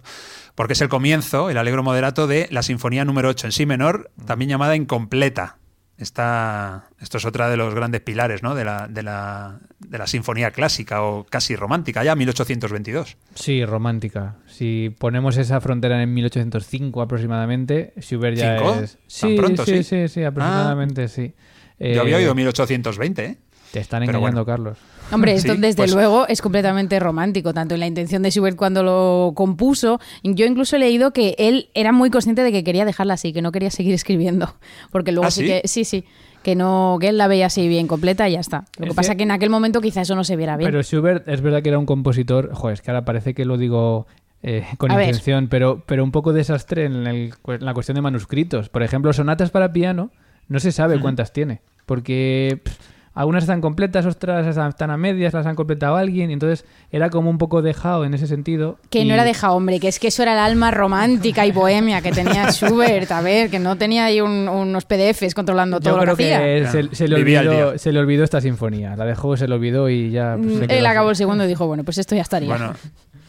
porque 0.56 0.74
es 0.74 0.82
el 0.82 0.88
comienzo, 0.88 1.50
el 1.50 1.58
alegro 1.58 1.84
moderato 1.84 2.26
de 2.26 2.48
la 2.52 2.64
sinfonía 2.64 3.04
número 3.04 3.28
8 3.30 3.48
en 3.48 3.52
sí 3.52 3.66
menor, 3.66 4.12
también 4.26 4.50
llamada 4.50 4.76
incompleta. 4.78 5.58
Está, 6.00 6.86
esto 7.00 7.18
es 7.18 7.26
otra 7.26 7.50
de 7.50 7.58
los 7.58 7.76
grandes 7.76 8.02
pilares 8.02 8.42
¿no? 8.42 8.56
de, 8.56 8.64
la, 8.64 8.88
de, 8.88 9.04
la, 9.04 9.60
de 9.80 9.98
la 9.98 10.08
sinfonía 10.08 10.52
clásica 10.52 11.04
o 11.04 11.26
casi 11.30 11.56
romántica, 11.56 12.04
ya 12.04 12.16
1822. 12.16 13.18
Sí, 13.36 13.66
romántica. 13.66 14.38
Si 14.48 14.96
ponemos 14.98 15.36
esa 15.38 15.60
frontera 15.62 16.02
en 16.02 16.14
1805 16.14 17.02
aproximadamente, 17.02 17.94
Schubert 18.00 18.38
ya 18.38 18.58
¿Cinco? 18.58 18.76
es... 18.76 18.94
¿Tan 18.94 19.00
Sí, 19.08 19.36
pronto, 19.36 19.66
sí, 19.66 19.78
sí? 19.78 19.84
sí, 19.84 20.08
sí, 20.08 20.24
aproximadamente 20.24 21.08
sí. 21.10 21.34
Yo 21.80 22.02
había 22.02 22.16
Eh, 22.18 22.22
oído 22.22 22.36
1820, 22.36 23.26
¿eh? 23.26 23.38
Te 23.72 23.80
están 23.80 24.04
engañando, 24.04 24.22
bueno. 24.22 24.46
Carlos. 24.46 24.78
Hombre, 25.12 25.34
esto 25.34 25.54
Sí, 25.56 25.60
desde 25.62 25.78
pues- 25.78 25.94
luego 25.94 26.28
es 26.28 26.42
completamente 26.42 27.00
romántico, 27.00 27.54
tanto 27.54 27.74
en 27.74 27.80
la 27.80 27.88
intención 27.88 28.22
de 28.24 28.32
Schubert 28.32 28.56
cuando 28.56 28.84
lo 28.84 29.32
compuso. 29.36 30.00
Yo 30.24 30.46
incluso 30.46 30.76
he 30.76 30.80
leído 30.80 31.12
que 31.12 31.36
él 31.40 31.70
era 31.74 31.92
muy 31.92 32.10
consciente 32.10 32.44
de 32.44 32.52
que 32.52 32.64
quería 32.64 32.86
dejarla 32.86 33.16
así, 33.16 33.34
que 33.34 33.42
no 33.42 33.52
quería 33.52 33.72
seguir 33.72 33.94
escribiendo. 33.96 34.56
Porque 34.92 35.12
luego 35.12 35.28
¿Ah, 35.28 35.32
sí 35.32 35.42
sí? 35.42 35.48
que, 35.48 35.62
sí, 35.68 35.84
sí, 35.86 36.04
que 36.44 36.56
no, 36.56 36.98
que 37.00 37.10
él 37.10 37.18
la 37.18 37.28
veía 37.28 37.48
así 37.48 37.68
bien 37.68 37.88
completa 37.88 38.28
y 38.30 38.34
ya 38.34 38.40
está. 38.40 38.66
Lo 38.78 38.86
que 38.86 38.90
Es 38.92 38.96
pasa 38.96 39.10
que- 39.10 39.12
es 39.14 39.18
que 39.18 39.24
en 39.24 39.32
aquel 39.32 39.50
momento 39.50 39.82
quizá 39.82 40.02
eso 40.02 40.16
no 40.16 40.24
se 40.24 40.36
viera 40.36 40.58
bien. 40.58 40.70
Pero 40.70 40.82
Schubert 40.84 41.28
es 41.28 41.42
verdad 41.42 41.62
que 41.64 41.70
era 41.70 41.80
un 41.80 41.86
compositor, 41.86 42.52
joder, 42.54 42.74
es 42.76 42.82
que 42.82 42.92
ahora 42.92 43.04
parece 43.06 43.34
que 43.34 43.46
lo 43.46 43.58
digo 43.58 44.08
eh, 44.42 44.64
con 44.78 44.90
A 44.92 44.96
ver. 44.96 45.08
intención, 45.08 45.48
pero, 45.50 45.84
pero 45.86 46.02
un 46.04 46.12
poco 46.12 46.32
desastre 46.34 46.86
en, 46.86 47.08
el- 47.08 47.34
en 47.48 47.66
la 47.66 47.74
cuestión 47.74 47.96
de 47.96 48.02
manuscritos. 48.02 48.70
Por 48.70 48.84
ejemplo, 48.84 49.12
sonatas 49.12 49.50
para 49.52 49.74
piano, 49.74 50.12
no 50.48 50.60
se 50.60 50.72
sabe 50.72 50.98
cuántas 51.00 51.34
tiene, 51.34 51.62
porque 51.86 52.62
pff, 52.64 52.78
algunas 53.14 53.44
están 53.44 53.60
completas, 53.62 54.06
otras 54.06 54.46
están 54.48 54.92
a 54.92 54.98
medias, 54.98 55.34
las 55.34 55.46
han 55.46 55.56
completado 55.56 55.96
alguien, 55.96 56.30
y 56.30 56.34
entonces 56.34 56.66
era 56.92 57.10
como 57.10 57.30
un 57.30 57.38
poco 57.38 57.62
dejado 57.62 58.06
en 58.06 58.14
ese 58.14 58.28
sentido. 58.28 58.78
Que 58.90 59.00
y- 59.02 59.06
no 59.06 59.14
era 59.14 59.24
deja 59.24 59.52
hombre, 59.52 59.80
que 59.80 59.88
es 59.88 60.00
que 60.00 60.08
eso 60.08 60.24
era 60.24 60.34
el 60.34 60.40
alma 60.40 60.72
romántica 60.72 61.46
y 61.46 61.52
bohemia 61.52 62.02
que 62.02 62.12
tenía 62.12 62.48
Schubert. 62.52 63.12
A 63.12 63.22
ver, 63.22 63.50
que 63.50 63.60
no 63.60 63.76
tenía 63.78 64.06
ahí 64.06 64.22
un- 64.22 64.48
unos 64.48 64.86
PDFs 64.86 65.34
controlando 65.36 65.80
todo 65.80 65.92
Yo 65.94 65.98
lo 65.98 66.04
creo 66.04 66.16
que 66.16 66.34
hacía. 66.36 66.72
se, 66.72 66.96
se 66.96 67.08
le 67.08 67.16
olvidó, 67.16 67.52
día. 67.72 67.78
se 67.78 67.92
le 67.92 68.00
olvidó 68.00 68.24
esta 68.24 68.40
sinfonía. 68.42 68.96
La 68.96 69.06
dejó, 69.06 69.36
se 69.38 69.48
le 69.48 69.56
olvidó 69.56 69.90
y 69.90 70.12
ya. 70.12 70.36
pues, 70.38 70.54
se 70.54 70.58
Mm, 70.58 70.68
quedó 70.68 70.80
Él 70.80 70.86
así. 70.86 70.92
acabó 70.92 71.10
el 71.10 71.16
segundo 71.16 71.44
y 71.46 71.48
dijo, 71.48 71.68
bueno, 71.68 71.84
pues 71.84 71.98
esto 71.98 72.16
ya 72.16 72.22
estaría. 72.22 72.50
Bueno, 72.50 72.74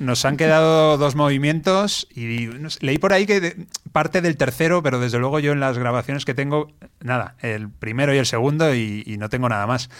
nos 0.00 0.24
han 0.24 0.36
quedado 0.36 0.96
dos 0.96 1.14
movimientos 1.14 2.08
y 2.10 2.48
leí 2.80 2.98
por 2.98 3.12
ahí 3.12 3.26
que 3.26 3.66
parte 3.92 4.22
del 4.22 4.36
tercero, 4.36 4.82
pero 4.82 4.98
desde 4.98 5.18
luego 5.18 5.38
yo 5.38 5.52
en 5.52 5.60
las 5.60 5.78
grabaciones 5.78 6.24
que 6.24 6.34
tengo, 6.34 6.72
nada, 7.00 7.36
el 7.42 7.68
primero 7.68 8.14
y 8.14 8.18
el 8.18 8.26
segundo 8.26 8.74
y, 8.74 9.16
no 9.18 9.28
tengo 9.28 9.48
nada 9.48 9.66
más. 9.66 9.90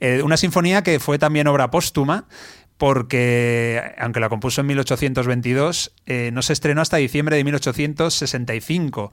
Eh, 0.00 0.22
una 0.22 0.36
sinfonía 0.36 0.82
que 0.82 1.00
fue 1.00 1.18
también 1.18 1.46
obra 1.46 1.70
póstuma 1.70 2.26
porque, 2.76 3.94
aunque 3.98 4.20
la 4.20 4.28
compuso 4.28 4.60
en 4.60 4.68
1822, 4.68 5.94
eh, 6.06 6.30
no 6.32 6.42
se 6.42 6.52
estrenó 6.52 6.82
hasta 6.82 6.98
diciembre 6.98 7.36
de 7.36 7.44
1865. 7.44 9.12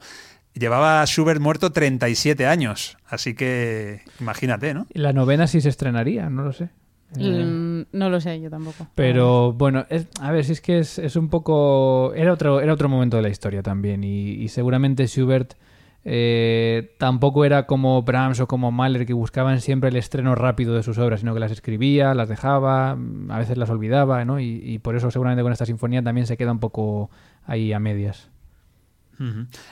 Llevaba 0.52 1.04
Schubert 1.06 1.40
muerto 1.40 1.72
37 1.72 2.46
años, 2.46 2.98
así 3.06 3.34
que 3.34 4.02
imagínate, 4.20 4.74
¿no? 4.74 4.86
La 4.92 5.14
novena 5.14 5.46
sí 5.46 5.62
se 5.62 5.70
estrenaría, 5.70 6.28
no 6.28 6.42
lo 6.42 6.52
sé. 6.52 6.68
Mm, 7.14 7.82
no 7.92 8.10
lo 8.10 8.20
sé, 8.20 8.40
yo 8.40 8.50
tampoco. 8.50 8.86
Pero 8.94 9.52
bueno, 9.52 9.86
es- 9.88 10.08
a 10.20 10.32
ver, 10.32 10.44
si 10.44 10.52
es 10.52 10.60
que 10.60 10.78
es, 10.80 10.98
es 10.98 11.16
un 11.16 11.28
poco... 11.28 12.12
Era 12.14 12.32
otro, 12.32 12.60
era 12.60 12.72
otro 12.72 12.88
momento 12.88 13.16
de 13.16 13.22
la 13.22 13.28
historia 13.28 13.62
también 13.62 14.02
y, 14.04 14.30
y 14.32 14.48
seguramente 14.48 15.06
Schubert 15.06 15.54
eh, 16.08 16.94
tampoco 16.98 17.44
era 17.44 17.66
como 17.66 18.02
Brahms 18.02 18.38
o 18.40 18.46
como 18.46 18.70
Mahler 18.70 19.06
que 19.06 19.12
buscaban 19.12 19.60
siempre 19.60 19.90
el 19.90 19.96
estreno 19.96 20.34
rápido 20.36 20.74
de 20.74 20.82
sus 20.82 20.98
obras, 20.98 21.20
sino 21.20 21.34
que 21.34 21.40
las 21.40 21.50
escribía, 21.52 22.14
las 22.14 22.28
dejaba, 22.28 22.94
mm, 22.94 23.30
a 23.30 23.38
veces 23.38 23.56
las 23.58 23.70
olvidaba, 23.70 24.24
¿no? 24.24 24.38
Y, 24.38 24.60
y 24.64 24.78
por 24.78 24.94
eso 24.96 25.10
seguramente 25.10 25.42
con 25.42 25.52
esta 25.52 25.66
sinfonía 25.66 26.02
también 26.02 26.26
se 26.26 26.36
queda 26.36 26.52
un 26.52 26.60
poco 26.60 27.10
ahí 27.44 27.72
a 27.72 27.80
medias. 27.80 28.30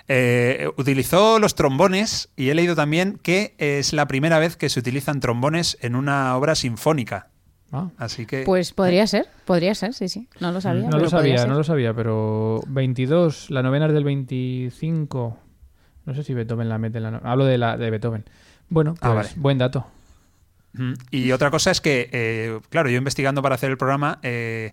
Eh, 0.09 0.69
utilizó 0.77 1.39
los 1.39 1.55
trombones 1.55 2.29
y 2.37 2.49
he 2.51 2.55
leído 2.55 2.75
también 2.75 3.19
que 3.23 3.55
es 3.59 3.93
la 3.93 4.07
primera 4.07 4.39
vez 4.39 4.57
que 4.57 4.69
se 4.69 4.81
utilizan 4.81 5.21
trombones 5.21 5.77
en 5.81 5.97
una 5.97 6.37
obra 6.37 6.55
sinfónica. 6.55 7.29
Ah. 7.73 7.91
Así 7.99 8.25
que 8.27 8.45
Pues 8.45 8.73
podría 8.73 9.07
ser, 9.07 9.27
podría 9.45 9.75
ser, 9.75 9.95
sí, 9.95 10.09
sí. 10.09 10.29
No 10.41 10.53
lo 10.53 10.61
sabía. 10.61 10.85
No 10.85 10.91
pero 10.91 11.03
lo 11.05 11.11
sabía, 11.11 11.45
no 11.47 11.55
lo 11.55 11.65
sabía, 11.65 11.93
pero 11.93 12.61
22, 12.69 13.51
la 13.51 13.63
novena 13.63 13.87
es 13.87 13.93
del 13.93 14.05
25. 14.05 15.39
No 16.07 16.15
sé 16.15 16.23
si 16.23 16.35
Beethoven 16.35 16.69
la 16.69 16.79
mete 16.79 16.99
en 16.99 17.03
la 17.05 17.11
no- 17.11 17.21
Hablo 17.25 17.45
de 17.47 17.59
la 17.59 17.77
de 17.77 17.91
Beethoven. 17.91 18.25
Bueno, 18.69 18.95
Ah, 19.01 19.13
pues 19.15 19.15
vale. 19.15 19.29
buen 19.37 19.59
dato. 19.59 19.87
Y 21.11 21.31
otra 21.33 21.51
cosa 21.53 21.71
es 21.71 21.81
que, 21.81 22.09
eh, 22.13 22.59
claro, 22.69 22.91
yo 22.91 22.97
investigando 22.99 23.43
para 23.43 23.55
hacer 23.55 23.71
el 23.71 23.77
programa, 23.79 24.19
eh, 24.23 24.73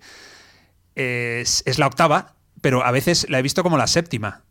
es, 0.96 1.64
es 1.66 1.78
la 1.80 1.88
octava, 1.88 2.34
pero 2.62 2.84
a 2.84 2.92
veces 2.92 3.28
la 3.30 3.40
he 3.40 3.42
visto 3.42 3.64
como 3.64 3.78
la 3.78 3.88
séptima. 3.88 4.42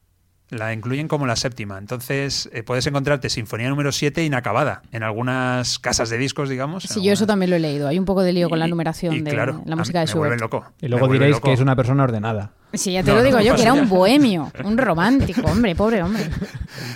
La 0.51 0.73
incluyen 0.73 1.07
como 1.07 1.27
la 1.27 1.37
séptima. 1.37 1.79
Entonces 1.79 2.51
eh, 2.53 2.63
puedes 2.65 2.87
encontrarte 2.87 3.31
Sinfonía 3.31 3.69
número 3.69 3.93
7 3.93 4.25
inacabada 4.25 4.83
en 4.91 5.05
algunas 5.05 5.79
casas 5.79 6.11
de 6.11 6.19
discos, 6.19 6.49
digamos. 6.49 6.85
Sí, 6.85 7.03
yo 7.03 7.13
eso 7.13 7.27
también 7.27 7.51
lo 7.51 7.57
he 7.57 7.61
leído. 7.61 7.87
Hay 7.87 7.99
un 7.99 8.05
poco 8.05 8.23
de 8.23 8.33
lío 8.33 8.49
con 8.49 8.59
la 8.59 8.67
numeración 8.67 9.15
y 9.15 9.21
de 9.21 9.31
claro, 9.31 9.63
la 9.65 9.77
música 9.77 10.01
de 10.01 10.07
me 10.07 10.13
vuelven 10.15 10.39
Schubert. 10.39 10.53
loco. 10.53 10.73
Y 10.81 10.89
luego 10.89 11.07
diréis 11.09 11.37
loco. 11.37 11.47
que 11.49 11.55
es 11.55 11.61
una 11.61 11.77
persona 11.77 12.03
ordenada. 12.03 12.51
Sí, 12.73 12.93
ya 12.93 13.03
te 13.03 13.11
No, 13.11 13.17
lo 13.19 13.23
digo 13.23 13.39
no 13.39 13.45
yo, 13.45 13.55
que 13.55 13.63
era 13.63 13.73
un 13.73 13.89
bohemio, 13.89 14.51
un 14.65 14.77
romántico, 14.79 15.43
hombre, 15.43 15.75
pobre 15.77 16.03
hombre. 16.03 16.29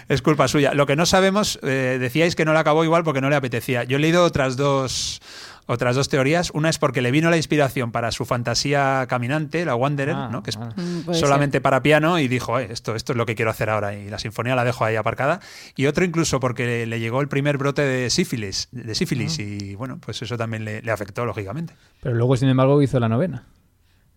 Es 0.08 0.20
culpa 0.22 0.46
suya. 0.48 0.74
Lo 0.74 0.86
que 0.86 0.96
no 0.96 1.06
sabemos, 1.06 1.58
eh, 1.62 1.98
decíais 2.00 2.34
que 2.36 2.44
no 2.44 2.52
la 2.52 2.60
acabó 2.60 2.84
igual 2.84 3.04
porque 3.04 3.20
no 3.20 3.30
le 3.30 3.36
apetecía. 3.36 3.84
Yo 3.84 3.96
he 3.96 4.00
leído 4.00 4.24
otras 4.24 4.56
dos, 4.56 5.20
otras 5.66 5.96
dos 5.96 6.08
teorías. 6.08 6.50
Una 6.52 6.68
es 6.68 6.78
porque 6.78 7.00
le 7.02 7.10
vino 7.10 7.30
la 7.30 7.36
inspiración 7.36 7.92
para 7.92 8.10
su 8.12 8.24
fantasía 8.24 9.06
caminante, 9.08 9.64
la 9.64 9.74
Wanderer, 9.74 10.14
Ah, 10.14 10.28
¿no? 10.30 10.42
que 10.42 10.50
es. 10.50 10.58
Mm, 10.58 11.12
solamente 11.14 11.60
para 11.60 11.82
piano, 11.82 12.18
y 12.18 12.28
dijo, 12.28 12.58
"Eh, 12.58 12.68
esto, 12.70 12.94
esto 12.94 13.12
es 13.12 13.16
lo 13.16 13.26
que 13.26 13.34
quiero 13.34 13.50
hacer 13.50 13.70
ahora, 13.70 13.94
y 13.94 14.08
la 14.10 14.18
sinfonía 14.18 14.54
la 14.54 14.64
dejo 14.64 14.84
ahí 14.84 14.96
aparcada. 14.96 15.40
Y 15.76 15.86
otro 15.86 16.04
incluso 16.04 16.40
porque 16.40 16.66
le, 16.66 16.86
le 16.86 17.00
llegó 17.00 17.20
el 17.20 17.28
primer 17.28 17.56
brote 17.58 17.82
de 17.82 18.10
sífilis, 18.10 18.68
de 18.72 18.94
sífilis 18.94 19.38
Ah. 19.38 19.42
y 19.42 19.74
bueno, 19.74 19.98
pues 20.04 20.20
eso 20.22 20.36
también 20.36 20.64
le, 20.64 20.82
le 20.82 20.90
afectó, 20.92 21.24
lógicamente. 21.24 21.74
Pero 22.02 22.14
luego, 22.14 22.36
sin 22.36 22.48
embargo, 22.48 22.80
hizo 22.82 23.00
la 23.00 23.08
novena. 23.08 23.44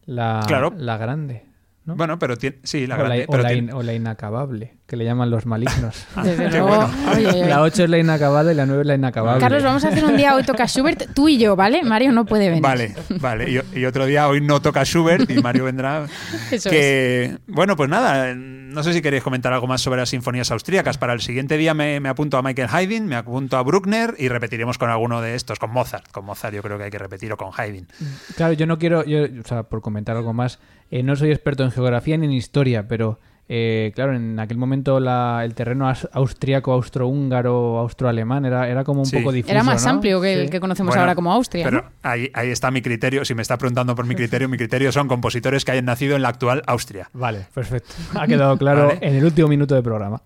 La, 0.06 0.44
Claro. 0.48 0.74
la 0.78 0.98
grande. 0.98 1.44
¿No? 1.88 1.96
Bueno, 1.96 2.20
pero 2.20 2.38
tiene, 2.38 2.58
sí, 2.64 2.86
la 2.86 2.98
o, 2.98 3.08
la, 3.08 3.16
o 3.16 3.32
pero 3.32 3.42
la 3.44 3.50
tiene- 3.50 3.72
in- 3.72 3.74
o 3.74 3.82
la 3.82 3.94
inacabable, 3.94 4.76
que 4.86 4.96
le 4.98 5.06
llaman 5.06 5.30
los 5.32 5.46
malignos. 5.48 6.06
Desde 6.24 6.50
luego, 6.52 6.68
bueno. 7.06 7.48
la 7.48 7.62
8 7.64 7.86
es 7.86 7.90
la 7.90 7.98
inacabada 7.98 8.52
y 8.52 8.56
la 8.56 8.66
9 8.66 8.82
es 8.82 8.88
la 8.88 8.96
inacabable. 8.96 9.40
Carlos, 9.42 9.64
vamos 9.64 9.84
a 9.86 9.88
hacer 9.88 10.06
un 10.06 10.16
día 10.18 10.36
hoy 10.36 10.44
toca 10.44 10.68
Schubert, 10.68 11.14
tú 11.16 11.28
y 11.30 11.40
yo, 11.40 11.56
¿vale? 11.56 11.84
Mario 11.84 12.12
no 12.12 12.26
puede 12.26 12.50
venir. 12.50 12.62
Vale, 12.62 12.94
vale. 13.20 13.50
Y, 13.74 13.80
y 13.80 13.86
otro 13.86 14.06
día, 14.06 14.28
hoy 14.28 14.42
no 14.42 14.62
toca 14.62 14.84
Schubert 14.86 15.30
y 15.32 15.42
Mario 15.42 15.64
vendrá. 15.64 16.06
Eso 16.52 16.70
que, 16.70 17.38
bueno, 17.48 17.76
pues 17.76 17.90
nada, 17.90 18.36
no 18.36 18.84
sé 18.84 18.94
si 18.94 19.02
queréis 19.02 19.24
comentar 19.24 19.54
algo 19.54 19.66
más 19.68 19.82
sobre 19.82 20.00
las 20.02 20.10
sinfonías 20.10 20.52
austríacas. 20.52 20.98
Para 20.98 21.14
el 21.14 21.22
siguiente 21.22 21.58
día 21.58 21.74
me, 21.74 22.00
me 22.00 22.10
apunto 22.10 22.38
a 22.38 22.42
Michael 22.44 22.68
Haydn, 22.72 23.06
me 23.08 23.16
apunto 23.16 23.58
a 23.58 23.64
Bruckner 23.64 24.14
y 24.18 24.28
repetiremos 24.28 24.78
con 24.78 24.90
alguno 24.90 25.22
de 25.22 25.36
estos, 25.36 25.58
con 25.60 25.72
Mozart. 25.72 26.12
Con 26.12 26.26
Mozart 26.26 26.54
yo 26.54 26.62
creo 26.62 26.78
que 26.78 26.84
hay 26.86 26.92
que 26.92 27.00
repetir 27.00 27.32
o 27.32 27.38
con 27.38 27.50
Haydn. 27.56 27.88
Claro, 28.36 28.54
yo 28.54 28.66
no 28.68 28.78
quiero, 28.78 29.04
yo, 29.06 29.20
o 29.24 29.48
sea, 29.48 29.64
por 29.64 29.82
comentar 29.82 30.16
algo 30.18 30.34
más, 30.34 30.60
eh, 30.92 31.04
no 31.04 31.16
soy 31.16 31.32
experto 31.32 31.64
en 31.64 31.72
geografía 31.72 32.18
ni 32.18 32.26
en 32.26 32.32
historia, 32.34 32.88
pero 32.88 33.20
eh, 33.50 33.94
claro, 33.96 34.14
en 34.14 34.38
aquel 34.42 34.58
momento 34.58 35.00
la- 35.00 35.42
el 35.46 35.54
terreno 35.56 35.90
austríaco, 36.12 36.74
austrohúngaro, 36.74 37.78
austroalemán 37.78 38.44
era, 38.44 38.68
era 38.68 38.84
como 38.84 39.00
un 39.00 39.06
Sí. 39.06 39.16
poco 39.18 39.32
difuso. 39.32 39.54
Era 39.54 39.64
más 39.64 39.86
¿no? 39.86 39.92
amplio 39.92 40.20
que 40.20 40.34
el 40.34 40.50
que 40.50 40.60
conocemos 40.60 40.90
Bueno, 40.92 41.02
ahora 41.04 41.16
como 41.16 41.32
Austria. 41.32 41.64
Pero 41.64 41.78
¿no? 41.84 41.90
ahí, 42.04 42.30
ahí 42.34 42.50
está 42.50 42.72
mi 42.72 42.82
criterio. 42.82 43.24
Si 43.24 43.34
me 43.36 43.42
está 43.42 43.58
preguntando 43.58 43.96
por 43.96 44.06
mi 44.06 44.16
criterio, 44.16 44.50
mi 44.50 44.58
criterio 44.58 44.92
son 44.92 45.08
compositores 45.08 45.64
que 45.64 45.72
hayan 45.72 45.86
nacido 45.86 46.18
en 46.18 46.24
la 46.24 46.28
actual 46.30 46.62
Austria. 46.68 47.10
Vale, 47.14 47.46
perfecto. 47.54 47.94
Ha 48.16 48.28
quedado 48.28 48.58
claro 48.58 48.88
Vale. 48.88 49.00
en 49.02 49.16
el 49.16 49.24
último 49.24 49.48
minuto 49.48 49.76
de 49.76 49.82
programa. 49.82 50.22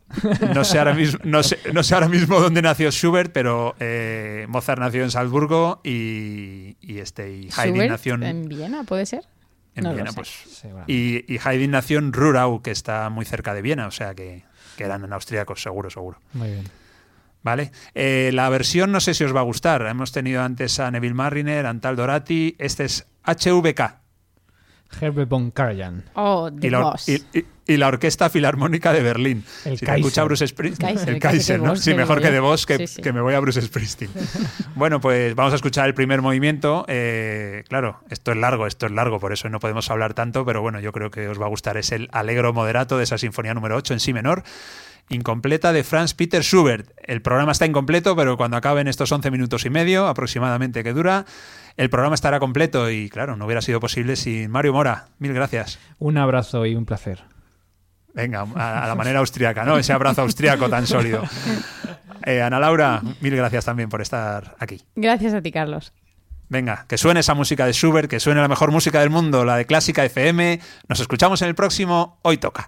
No 0.56 0.64
sé 0.64 0.80
ahora 0.80 0.96
mismo, 0.96 1.20
no 1.24 1.44
sé, 1.44 1.60
no 1.74 1.84
sé 1.84 1.94
ahora 1.94 2.10
mismo 2.10 2.40
dónde 2.40 2.64
nació 2.64 2.90
Schubert, 2.90 3.32
pero 3.32 3.76
eh, 3.80 4.48
Mozart 4.50 4.80
nació 4.82 5.04
en 5.04 5.12
Salzburgo 5.12 5.80
y, 5.84 6.76
y 6.82 6.98
este 6.98 7.32
y 7.32 7.50
Haydn 7.56 7.74
Schubert 7.76 7.92
nació 7.92 8.16
en, 8.16 8.24
en 8.24 8.48
Viena, 8.50 8.84
¿puede 8.84 9.06
ser? 9.06 9.26
En 9.82 9.90
no 9.90 9.94
Viena, 9.94 10.12
pues. 10.14 10.64
Y, 10.88 11.34
y 11.34 11.40
Haydn 11.44 11.72
nació 11.72 12.00
en 12.00 12.14
Rurau, 12.14 12.62
que 12.62 12.72
está 12.72 13.10
muy 13.10 13.26
cerca 13.26 13.54
de 13.54 13.62
Viena, 13.62 13.88
o 13.88 13.92
sea 13.92 14.16
que, 14.16 14.44
que 14.78 14.84
eran 14.84 15.04
en 15.04 15.14
austríacos, 15.14 15.62
seguro, 15.62 15.90
seguro. 15.90 16.20
Muy 16.34 16.50
bien. 16.50 16.64
¿Vale? 17.44 17.72
Eh, 17.96 18.32
la 18.34 18.50
versión 18.50 18.92
no 18.92 19.00
sé 19.00 19.14
si 19.14 19.24
os 19.24 19.36
va 19.36 19.40
a 19.40 19.44
gustar. 19.44 19.82
Hemos 19.88 20.12
tenido 20.12 20.44
antes 20.44 20.80
a 20.80 20.92
Neville 20.92 21.16
Marriner, 21.16 21.66
Antal 21.66 21.96
Dorati. 21.96 22.56
Este 22.60 22.86
es 22.86 23.08
HVK. 23.24 24.01
Herbert 25.00 25.30
von 25.30 25.52
Karajan. 25.52 26.04
Oh, 26.16 26.50
Y 26.62 26.70
la, 26.70 26.80
Boss. 26.80 27.08
y- 27.10 27.24
y- 27.38 27.46
y 27.68 27.78
la 27.78 27.88
Orquesta 27.88 28.30
Filarmónica 28.30 28.92
de 28.92 29.02
Berlín. 29.02 29.46
El 29.66 29.78
si 29.78 29.80
te 29.82 29.86
Kaiser. 29.86 30.00
escucha 30.06 30.24
Bruce 30.26 30.48
Springsteen. 30.48 30.96
Kaiser, 30.96 31.10
el 31.14 31.20
Kaiser 31.20 31.60
¿no? 31.62 31.76
Sí, 31.76 31.94
mejor 31.94 32.22
que 32.22 32.32
de 32.32 32.40
vos, 32.40 32.66
que, 32.66 32.80
Sí, 32.80 32.88
sí. 32.88 33.02
que 33.02 33.14
me 33.14 33.22
voy 33.22 33.34
a 33.34 33.40
Bruce 33.40 33.62
Springsteen. 33.62 34.12
bueno, 34.76 35.00
pues 35.00 35.34
vamos 35.36 35.54
a 35.54 35.56
escuchar 35.56 35.88
el 35.88 35.94
primer 35.94 36.22
movimiento. 36.22 36.84
Eh, 36.88 37.64
claro, 37.70 38.00
esto 38.10 38.32
es 38.32 38.38
largo, 38.38 38.68
esto 38.68 38.88
es 38.88 38.92
largo, 38.92 39.20
por 39.20 39.32
eso 39.32 39.48
no 39.50 39.60
podemos 39.60 39.90
hablar 39.90 40.14
tanto, 40.14 40.44
pero 40.46 40.62
bueno, 40.62 40.80
yo 40.82 40.92
creo 40.92 41.12
que 41.12 41.28
os 41.30 41.40
va 41.40 41.46
a 41.46 41.50
gustar. 41.50 41.78
Es 41.78 41.92
el 41.92 42.10
Alegro 42.12 42.52
Moderato 42.52 42.98
de 42.98 43.04
esa 43.06 43.18
sinfonía 43.18 43.54
número 43.54 43.78
8 43.78 43.94
en 43.94 44.00
Si 44.02 44.12
menor. 44.12 44.44
Incompleta 45.10 45.74
de 45.74 45.84
Franz 45.84 46.14
Peter 46.14 46.42
Schubert. 46.44 46.90
El 47.04 47.22
programa 47.22 47.52
está 47.52 47.66
incompleto, 47.66 48.16
pero 48.16 48.38
cuando 48.38 48.56
acaben 48.56 48.88
estos 48.88 49.12
11 49.12 49.30
minutos 49.30 49.66
y 49.66 49.70
medio 49.70 50.08
aproximadamente 50.08 50.84
que 50.84 50.94
dura, 50.94 51.26
el 51.78 51.90
programa 51.90 52.16
estará 52.16 52.40
completo 52.40 52.90
y 52.90 53.10
claro, 53.10 53.36
no 53.36 53.46
hubiera 53.46 53.62
sido 53.62 53.80
posible 53.80 54.16
sin 54.16 54.50
Mario 54.52 54.74
Mora. 54.74 55.08
Mil 55.20 55.34
gracias. 55.34 55.80
Un 56.00 56.18
abrazo 56.18 56.66
y 56.66 56.76
un 56.76 56.86
placer. 56.86 57.24
Venga, 58.14 58.46
a, 58.56 58.84
a 58.84 58.88
la 58.88 58.96
manera 58.96 59.20
austriaca, 59.20 59.64
¿no? 59.64 59.78
Ese 59.78 59.94
abrazo 59.94 60.22
austriaco 60.22 60.70
tan 60.70 60.86
sólido. 60.86 61.24
Eh, 62.26 62.42
Ana 62.42 62.60
Laura, 62.60 63.02
mil 63.22 63.36
gracias 63.36 63.66
también 63.66 63.90
por 63.90 64.02
estar 64.02 64.56
aquí. 64.60 64.82
Gracias 64.96 65.34
a 65.34 65.42
ti, 65.42 65.52
Carlos. 65.52 65.94
Venga, 66.50 66.86
que 66.88 66.98
suene 66.98 67.22
esa 67.22 67.34
música 67.34 67.66
de 67.66 67.72
Schubert, 67.74 68.10
que 68.10 68.20
suene 68.20 68.42
la 68.42 68.50
mejor 68.50 68.72
música 68.72 69.00
del 69.00 69.10
mundo, 69.10 69.46
la 69.46 69.56
de 69.56 69.66
Clásica 69.66 70.04
FM. 70.04 70.60
Nos 70.90 71.00
escuchamos 71.00 71.42
en 71.42 71.48
el 71.48 71.56
próximo 71.56 72.20
Hoy 72.24 72.38
Toca. 72.38 72.68